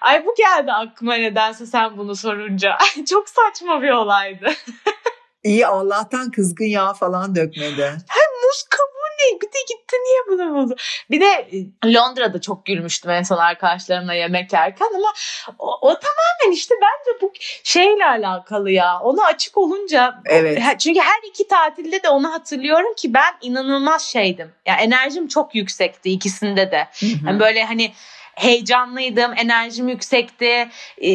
Ay 0.00 0.26
bu 0.26 0.34
geldi 0.38 0.72
aklıma 0.72 1.14
nedense 1.14 1.66
sen 1.66 1.96
bunu 1.96 2.16
sorunca. 2.16 2.78
Çok 3.10 3.28
saçma 3.28 3.82
bir 3.82 3.90
olaydı. 3.90 4.52
İyi 5.44 5.66
Allah'tan 5.66 6.30
kızgın 6.30 6.64
yağ 6.64 6.92
falan 6.92 7.34
dökmedi. 7.34 7.92
Muz 8.44 8.62
kabuğu 8.70 8.85
ne? 9.18 9.40
Bir 9.40 9.46
de 9.46 9.58
gitti 9.68 9.96
niye 9.96 10.20
bunu 10.28 10.54
buldu? 10.54 10.76
Bir 11.10 11.20
de 11.20 11.26
e, 11.26 11.92
Londra'da 11.92 12.40
çok 12.40 12.66
gülmüştüm 12.66 13.10
en 13.10 13.22
son 13.22 13.36
arkadaşlarımla 13.36 14.14
yemek 14.14 14.52
yerken 14.52 14.88
ama 14.96 15.12
o, 15.58 15.78
o 15.80 15.88
tamamen 15.88 16.52
işte 16.54 16.74
bence 16.82 17.20
bu 17.22 17.32
şeyle 17.64 18.06
alakalı 18.06 18.70
ya. 18.70 19.00
Ona 19.00 19.24
açık 19.24 19.58
olunca 19.58 20.14
Evet. 20.26 20.80
Çünkü 20.80 21.00
her 21.00 21.28
iki 21.28 21.48
tatilde 21.48 22.02
de 22.02 22.08
onu 22.08 22.32
hatırlıyorum 22.32 22.94
ki 22.94 23.14
ben 23.14 23.34
inanılmaz 23.40 24.02
şeydim. 24.02 24.52
Ya 24.66 24.76
enerjim 24.76 25.28
çok 25.28 25.54
yüksekti 25.54 26.10
ikisinde 26.10 26.70
de. 26.70 26.88
Hı 27.00 27.06
hı. 27.06 27.26
Yani 27.26 27.40
böyle 27.40 27.64
hani 27.64 27.92
heyecanlıydım, 28.36 29.32
enerjim 29.36 29.88
yüksekti. 29.88 30.68
e, 31.02 31.10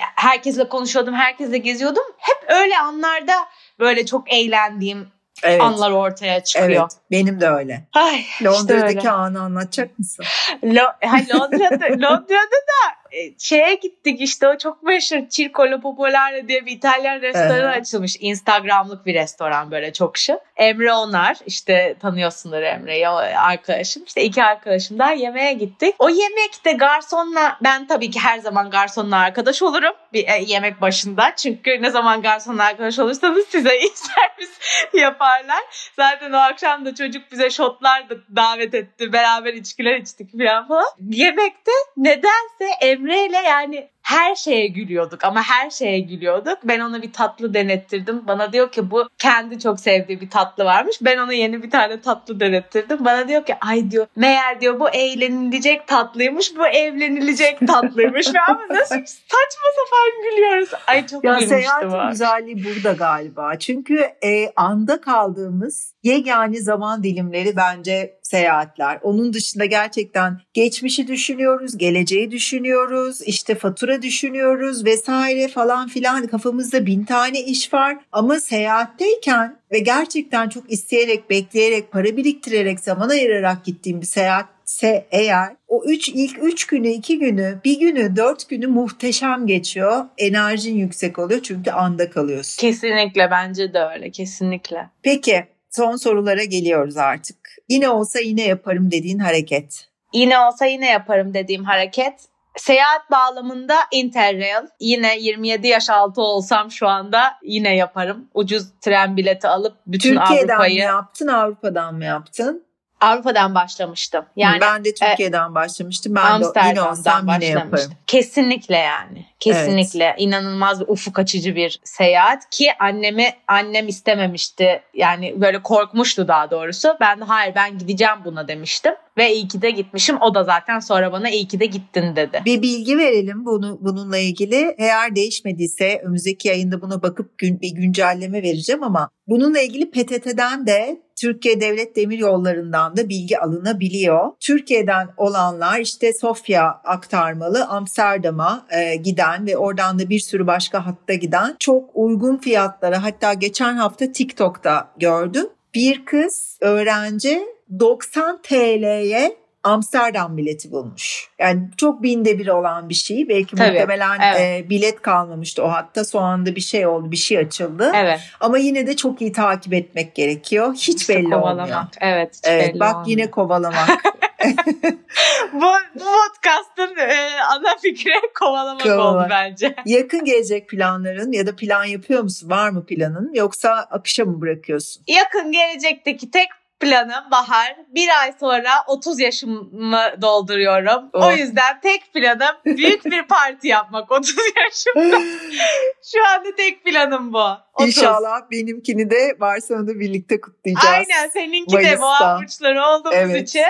Herkesle 0.00 0.68
konuşuyordum, 0.68 1.14
herkesle 1.14 1.58
geziyordum. 1.58 2.04
Hep 2.18 2.50
öyle 2.50 2.78
anlarda 2.78 3.34
böyle 3.78 4.06
çok 4.06 4.32
eğlendiğim 4.32 5.08
evet. 5.42 5.60
anlar 5.60 5.90
ortaya 5.90 6.44
çıkıyor. 6.44 6.70
Evet, 6.70 6.92
benim 7.10 7.40
de 7.40 7.48
öyle. 7.48 7.84
Ay, 7.92 8.20
işte 8.20 8.44
Londra'daki 8.44 8.98
öyle. 8.98 9.10
anı 9.10 9.42
anlatacak 9.42 9.98
mısın? 9.98 10.24
Lo- 10.62 11.34
Londra'da, 11.34 11.84
Londra'da 11.84 12.58
da 12.70 13.07
şeye 13.38 13.74
gittik 13.74 14.20
işte 14.20 14.48
o 14.48 14.58
çok 14.58 14.82
meşhur 14.82 15.28
Circolo 15.28 15.80
Popolare 15.80 16.48
diye 16.48 16.66
bir 16.66 16.72
İtalyan 16.72 17.20
restoranı 17.20 17.72
Evet. 17.72 17.80
açılmış. 17.80 18.16
Instagramlık 18.20 19.06
bir 19.06 19.14
restoran 19.14 19.70
böyle 19.70 19.92
çok 19.92 20.18
şık. 20.18 20.38
Emre 20.56 20.92
Onar 20.92 21.36
işte 21.46 21.96
tanıyorsundur 22.00 22.62
Emre'yi 22.62 23.08
o 23.08 23.14
arkadaşım. 23.36 24.02
İşte 24.06 24.22
iki 24.22 24.44
arkadaşımdan 24.44 25.10
yemeğe 25.12 25.52
gittik. 25.52 25.94
O 25.98 26.08
yemekte 26.08 26.72
garsonla 26.72 27.58
ben 27.64 27.86
tabii 27.86 28.10
ki 28.10 28.20
her 28.20 28.38
zaman 28.38 28.70
garsonla 28.70 29.16
arkadaş 29.16 29.62
olurum 29.62 29.92
bir 30.12 30.28
e, 30.28 30.42
yemek 30.46 30.80
başında. 30.80 31.32
Çünkü 31.36 31.82
ne 31.82 31.90
zaman 31.90 32.22
garsonla 32.22 32.64
arkadaş 32.64 32.98
olursanız 32.98 33.46
size 33.48 33.78
iyi 33.80 33.90
servis 33.94 34.58
yaparlar. 34.94 35.62
Zaten 35.96 36.32
o 36.32 36.36
akşam 36.36 36.84
da 36.84 36.94
çocuk 36.94 37.32
bize 37.32 37.50
şotlar 37.50 38.10
da 38.10 38.14
davet 38.36 38.74
etti. 38.74 39.12
Beraber 39.12 39.54
içkiler 39.54 39.96
içtik 39.96 40.38
falan 40.38 40.68
falan. 40.68 40.86
Yemekte 41.10 41.72
nedense 41.96 42.64
Emre 42.80 42.97
ile 43.06 43.36
yani 43.48 43.88
her 44.02 44.34
şeye 44.34 44.66
gülüyorduk 44.66 45.24
ama 45.24 45.42
her 45.42 45.70
şeye 45.70 46.00
gülüyorduk. 46.00 46.58
Ben 46.64 46.80
ona 46.80 47.02
bir 47.02 47.12
tatlı 47.12 47.54
denettirdim. 47.54 48.26
Bana 48.26 48.52
diyor 48.52 48.72
ki 48.72 48.90
bu 48.90 49.08
kendi 49.18 49.58
çok 49.58 49.80
sevdiği 49.80 50.20
bir 50.20 50.30
tatlı 50.30 50.64
varmış. 50.64 50.96
Ben 51.02 51.18
ona 51.18 51.32
yeni 51.32 51.62
bir 51.62 51.70
tane 51.70 52.00
tatlı 52.00 52.40
denettirdim. 52.40 53.04
Bana 53.04 53.28
diyor 53.28 53.44
ki 53.46 53.54
ay 53.60 53.90
diyor 53.90 54.06
meğer 54.16 54.60
diyor 54.60 54.80
bu 54.80 54.88
eğlenilecek 54.88 55.86
tatlıymış 55.86 56.56
bu 56.56 56.66
evlenilecek 56.66 57.58
tatlıymış. 57.66 58.34
Ve 58.34 58.40
ama 58.48 58.60
nasıl 58.70 58.94
saçma 59.06 59.68
sapan 59.76 60.22
gülüyoruz. 60.30 60.70
Ay 60.86 61.06
çok 61.06 61.24
Ya 61.24 61.32
gülmüştüm. 61.32 61.58
seyahatin 61.58 61.90
o. 61.90 62.10
güzelliği 62.10 62.64
burada 62.64 62.92
galiba. 62.92 63.58
Çünkü 63.58 63.98
e, 64.24 64.52
anda 64.56 65.00
kaldığımız 65.00 65.94
yegane 66.02 66.60
zaman 66.60 67.02
dilimleri 67.02 67.56
bence 67.56 68.18
seyahatler. 68.22 68.98
Onun 69.02 69.32
dışında 69.32 69.64
gerçekten 69.64 70.40
geçmişi 70.54 71.08
düşünüyoruz, 71.08 71.78
geleceği 71.78 72.30
düşünüyoruz, 72.30 73.22
işte 73.22 73.54
fatura 73.54 74.02
düşünüyoruz 74.02 74.84
vesaire 74.84 75.48
falan 75.48 75.88
filan 75.88 76.26
kafamızda 76.26 76.86
bin 76.86 77.04
tane 77.04 77.40
iş 77.40 77.74
var. 77.74 77.96
Ama 78.12 78.40
seyahatteyken 78.40 79.56
ve 79.72 79.78
gerçekten 79.78 80.48
çok 80.48 80.72
isteyerek, 80.72 81.30
bekleyerek, 81.30 81.92
para 81.92 82.16
biriktirerek, 82.16 82.80
zaman 82.80 83.08
ayırarak 83.08 83.64
gittiğim 83.64 84.00
bir 84.00 84.06
seyahatse 84.06 85.06
eğer 85.10 85.56
o 85.68 85.84
üç 85.84 86.08
ilk 86.08 86.42
üç 86.42 86.66
günü, 86.66 86.88
iki 86.88 87.18
günü, 87.18 87.60
bir 87.64 87.80
günü, 87.80 88.16
dört 88.16 88.48
günü 88.48 88.66
muhteşem 88.66 89.46
geçiyor. 89.46 90.04
Enerjin 90.18 90.76
yüksek 90.76 91.18
oluyor 91.18 91.40
çünkü 91.42 91.70
anda 91.70 92.10
kalıyorsun. 92.10 92.60
Kesinlikle 92.60 93.30
bence 93.30 93.74
de 93.74 93.78
öyle 93.94 94.10
kesinlikle. 94.10 94.90
Peki 95.02 95.44
son 95.70 95.96
sorulara 95.96 96.44
geliyoruz 96.44 96.96
artık. 96.96 97.36
Yine 97.68 97.88
olsa 97.88 98.20
yine 98.20 98.42
yaparım 98.42 98.90
dediğin 98.90 99.18
hareket. 99.18 99.88
Yine 100.12 100.38
olsa 100.38 100.66
yine 100.66 100.90
yaparım 100.90 101.34
dediğim 101.34 101.64
hareket. 101.64 102.14
Seyahat 102.56 103.10
bağlamında 103.10 103.74
Interrail. 103.92 104.66
Yine 104.80 105.18
27 105.18 105.68
yaş 105.68 105.90
altı 105.90 106.20
olsam 106.22 106.70
şu 106.70 106.88
anda 106.88 107.34
yine 107.42 107.76
yaparım. 107.76 108.28
Ucuz 108.34 108.66
tren 108.80 109.16
bileti 109.16 109.48
alıp 109.48 109.76
bütün 109.86 110.16
Türkiye'den 110.16 110.46
mi 110.46 110.52
Avrupa'yı 110.52 110.76
yaptın, 110.76 111.26
Avrupa'dan 111.26 111.94
mı 111.94 112.04
yaptın? 112.04 112.67
Avrupa'dan 113.00 113.54
başlamıştım. 113.54 114.24
Yani 114.36 114.60
ben 114.60 114.84
de 114.84 114.94
Türkiye'den 114.94 115.54
başlamıştım. 115.54 116.14
Ben 116.14 116.40
de 116.42 116.68
yine 116.68 116.82
olsam 116.82 117.28
yine 117.28 117.44
yaparım. 117.44 117.70
başlamıştım. 117.70 117.92
Kesinlikle 118.06 118.76
yani. 118.76 119.26
Kesinlikle 119.40 120.14
inanılmaz 120.18 120.80
bir 120.80 120.88
ufuk 120.88 121.18
açıcı 121.18 121.56
bir 121.56 121.80
seyahat 121.84 122.50
ki 122.50 122.66
annemi 122.78 123.30
annem 123.48 123.88
istememişti. 123.88 124.82
Yani 124.94 125.40
böyle 125.40 125.62
korkmuştu 125.62 126.28
daha 126.28 126.50
doğrusu. 126.50 126.88
Ben 127.00 127.20
hayır 127.20 127.54
ben 127.54 127.78
gideceğim 127.78 128.16
buna 128.24 128.48
demiştim 128.48 128.94
ve 129.18 129.34
iyi 129.34 129.48
ki 129.48 129.62
de 129.62 129.70
gitmişim. 129.70 130.16
O 130.20 130.34
da 130.34 130.44
zaten 130.44 130.78
sonra 130.78 131.12
bana 131.12 131.30
iyi 131.30 131.48
ki 131.48 131.60
de 131.60 131.66
gittin 131.66 132.16
dedi. 132.16 132.42
Bir 132.44 132.62
bilgi 132.62 132.98
verelim 132.98 133.44
bunu 133.44 133.78
bununla 133.80 134.18
ilgili. 134.18 134.74
Eğer 134.78 135.16
değişmediyse 135.16 136.00
önümüzdeki 136.04 136.48
yayında 136.48 136.82
buna 136.82 137.02
bakıp 137.02 137.38
gün, 137.38 137.60
bir 137.60 137.70
güncelleme 137.70 138.42
vereceğim 138.42 138.82
ama 138.82 139.10
bununla 139.26 139.60
ilgili 139.60 139.90
PTT'den 139.90 140.66
de 140.66 141.07
Türkiye 141.20 141.60
Devlet 141.60 141.96
Demir 141.96 142.18
Yolları'ndan 142.18 142.96
da 142.96 143.08
bilgi 143.08 143.38
alınabiliyor. 143.38 144.30
Türkiye'den 144.40 145.08
olanlar 145.16 145.80
işte 145.80 146.12
Sofya 146.12 146.80
aktarmalı 146.84 147.64
Amsterdam'a 147.64 148.66
e, 148.70 148.96
giden 148.96 149.46
ve 149.46 149.56
oradan 149.56 149.98
da 149.98 150.08
bir 150.08 150.18
sürü 150.18 150.46
başka 150.46 150.86
hatta 150.86 151.14
giden 151.14 151.56
çok 151.58 151.90
uygun 151.94 152.36
fiyatlara 152.36 153.02
hatta 153.04 153.34
geçen 153.34 153.74
hafta 153.74 154.12
TikTok'ta 154.12 154.92
gördüm. 154.98 155.46
Bir 155.74 156.04
kız 156.04 156.58
öğrenci 156.60 157.42
90 157.78 158.42
TL'ye 158.42 159.36
Amsterdam 159.64 160.36
bileti 160.36 160.70
bulmuş. 160.72 161.28
Yani 161.38 161.70
çok 161.76 162.02
binde 162.02 162.38
bir 162.38 162.48
olan 162.48 162.88
bir 162.88 162.94
şey. 162.94 163.28
Belki 163.28 163.56
Tabii, 163.56 163.70
muhtemelen 163.70 164.20
evet. 164.20 164.64
e, 164.66 164.70
bilet 164.70 165.02
kalmamıştı 165.02 165.64
o 165.64 165.68
hatta. 165.68 166.04
Son 166.04 166.22
anda 166.22 166.56
bir 166.56 166.60
şey 166.60 166.86
oldu, 166.86 167.10
bir 167.10 167.16
şey 167.16 167.38
açıldı. 167.38 167.92
Evet. 167.94 168.20
Ama 168.40 168.58
yine 168.58 168.86
de 168.86 168.96
çok 168.96 169.20
iyi 169.20 169.32
takip 169.32 169.74
etmek 169.74 170.14
gerekiyor. 170.14 170.74
Hiç 170.74 170.88
işte 171.00 171.14
belli 171.16 171.24
kovalamak. 171.30 171.64
olmuyor. 171.66 171.84
Evet. 172.00 172.34
hiç 172.34 172.40
Evet, 172.44 172.68
belli 172.74 172.80
bak 172.80 172.96
olmuyor. 172.96 173.06
yine 173.08 173.30
kovalamak. 173.30 173.88
bu, 175.52 175.66
bu 175.94 176.04
podcast'ın 176.04 176.96
e, 176.96 177.30
ana 177.42 177.76
fikri 177.82 178.12
kovalamak 178.38 178.82
Kovalamak. 178.82 179.24
oldu 179.24 179.26
bence. 179.30 179.74
Yakın 179.86 180.24
gelecek 180.24 180.68
planların 180.68 181.32
ya 181.32 181.46
da 181.46 181.56
plan 181.56 181.84
yapıyor 181.84 182.22
musun? 182.22 182.50
Var 182.50 182.70
mı 182.70 182.86
planın? 182.86 183.30
Yoksa 183.34 183.70
akışa 183.90 184.24
mı 184.24 184.40
bırakıyorsun? 184.40 185.02
Yakın 185.06 185.52
gelecekteki 185.52 186.30
tek 186.30 186.48
planım 186.80 187.30
Bahar. 187.30 187.76
Bir 187.94 188.08
ay 188.22 188.32
sonra 188.40 188.70
30 188.86 189.20
yaşımı 189.20 190.00
dolduruyorum. 190.22 191.10
O 191.12 191.18
Oh. 191.26 191.38
yüzden 191.38 191.80
tek 191.80 192.12
planım 192.14 192.56
büyük 192.66 193.04
bir 193.04 193.22
parti 193.22 193.68
yapmak 193.68 194.12
30 194.12 194.36
yaşımda. 194.64 195.18
Şu 196.12 196.26
anda 196.28 196.54
tek 196.56 196.84
planım 196.84 197.32
bu. 197.32 197.44
30. 197.74 197.86
İnşallah 197.86 198.40
benimkini 198.50 199.10
de 199.10 199.36
Barcelona'da 199.40 200.00
birlikte 200.00 200.40
kutlayacağız. 200.40 200.86
Aynen 200.94 201.28
seninki 201.28 201.72
de 201.72 201.76
Mayıs'ta. 201.76 202.00
boğa 202.02 202.38
burçları 202.42 202.82
olduğumuz 202.86 203.16
Evet. 203.16 203.48
için. 203.48 203.64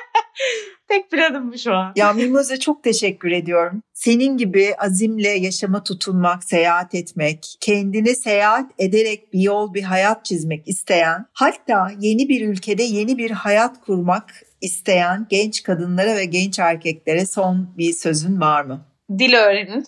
tek 0.88 1.10
planım 1.10 1.52
bu 1.52 1.58
şu 1.58 1.74
an. 1.74 1.92
Ya 1.96 2.12
Mimoza 2.12 2.56
çok 2.56 2.82
teşekkür 2.82 3.30
ediyorum. 3.30 3.82
Senin 3.92 4.36
gibi 4.36 4.74
azimle 4.78 5.28
yaşama 5.28 5.84
tutunmak, 5.84 6.44
seyahat 6.44 6.94
etmek, 6.94 7.56
kendine 7.60 8.14
seyahat 8.14 8.70
ederek 8.78 9.32
bir 9.32 9.40
yol, 9.40 9.74
bir 9.74 9.82
hayat 9.82 10.24
çizmek 10.24 10.68
isteyen, 10.68 11.26
hatta 11.32 11.90
yeni 12.00 12.28
bir 12.28 12.48
ülkede 12.48 12.82
yeni 12.82 13.18
bir 13.18 13.30
hayat 13.30 13.80
kurmak 13.80 14.30
isteyen 14.60 15.26
genç 15.30 15.62
kadınlara 15.62 16.16
ve 16.16 16.24
genç 16.24 16.58
erkeklere 16.58 17.26
son 17.26 17.74
bir 17.78 17.92
sözün 17.92 18.40
var 18.40 18.64
mı? 18.64 18.91
Dil 19.18 19.34
öğrenin. 19.34 19.86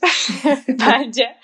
Bence 0.68 1.36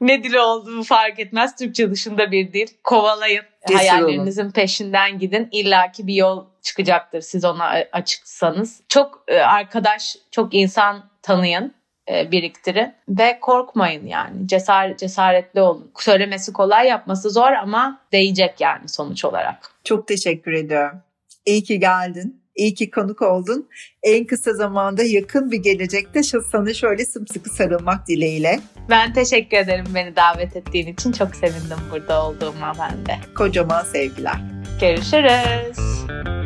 ne 0.00 0.24
dili 0.24 0.40
olduğunu 0.40 0.84
fark 0.84 1.18
etmez. 1.18 1.56
Türkçe 1.56 1.90
dışında 1.90 2.30
bir 2.30 2.52
dil. 2.52 2.66
Kovalayın. 2.84 3.42
Cesur 3.68 3.78
Hayallerinizin 3.78 4.50
peşinden 4.50 5.18
gidin. 5.18 5.48
İlla 5.52 5.92
ki 5.92 6.06
bir 6.06 6.14
yol 6.14 6.46
çıkacaktır 6.62 7.20
siz 7.20 7.44
ona 7.44 7.64
açıksanız. 7.92 8.82
Çok 8.88 9.24
e, 9.28 9.38
arkadaş, 9.38 10.16
çok 10.30 10.54
insan 10.54 11.10
tanıyın, 11.22 11.74
e, 12.10 12.30
biriktirin 12.30 12.94
ve 13.08 13.40
korkmayın 13.40 14.06
yani. 14.06 14.48
Cesaret, 14.48 14.98
cesaretli 14.98 15.60
olun. 15.60 15.92
Söylemesi 15.98 16.52
kolay, 16.52 16.88
yapması 16.88 17.30
zor 17.30 17.52
ama 17.52 18.00
değecek 18.12 18.60
yani 18.60 18.88
sonuç 18.88 19.24
olarak. 19.24 19.70
Çok 19.84 20.08
teşekkür 20.08 20.52
ediyorum. 20.52 21.02
İyi 21.46 21.64
ki 21.64 21.80
geldin. 21.80 22.45
İyi 22.56 22.74
ki 22.74 22.90
konuk 22.90 23.22
oldun. 23.22 23.68
En 24.02 24.26
kısa 24.26 24.52
zamanda 24.52 25.02
yakın 25.02 25.50
bir 25.50 25.58
gelecekte 25.58 26.22
sana 26.22 26.74
şöyle 26.74 27.04
sımsıkı 27.04 27.50
sarılmak 27.50 28.08
dileğiyle. 28.08 28.60
Ben 28.90 29.12
teşekkür 29.12 29.56
ederim 29.56 29.86
beni 29.94 30.16
davet 30.16 30.56
ettiğin 30.56 30.86
için. 30.86 31.12
Çok 31.12 31.36
sevindim 31.36 31.78
burada 31.92 32.26
olduğuma 32.26 32.72
ben 32.78 33.06
de. 33.06 33.34
Kocaman 33.34 33.84
sevgiler. 33.84 34.40
Görüşürüz. 34.80 36.45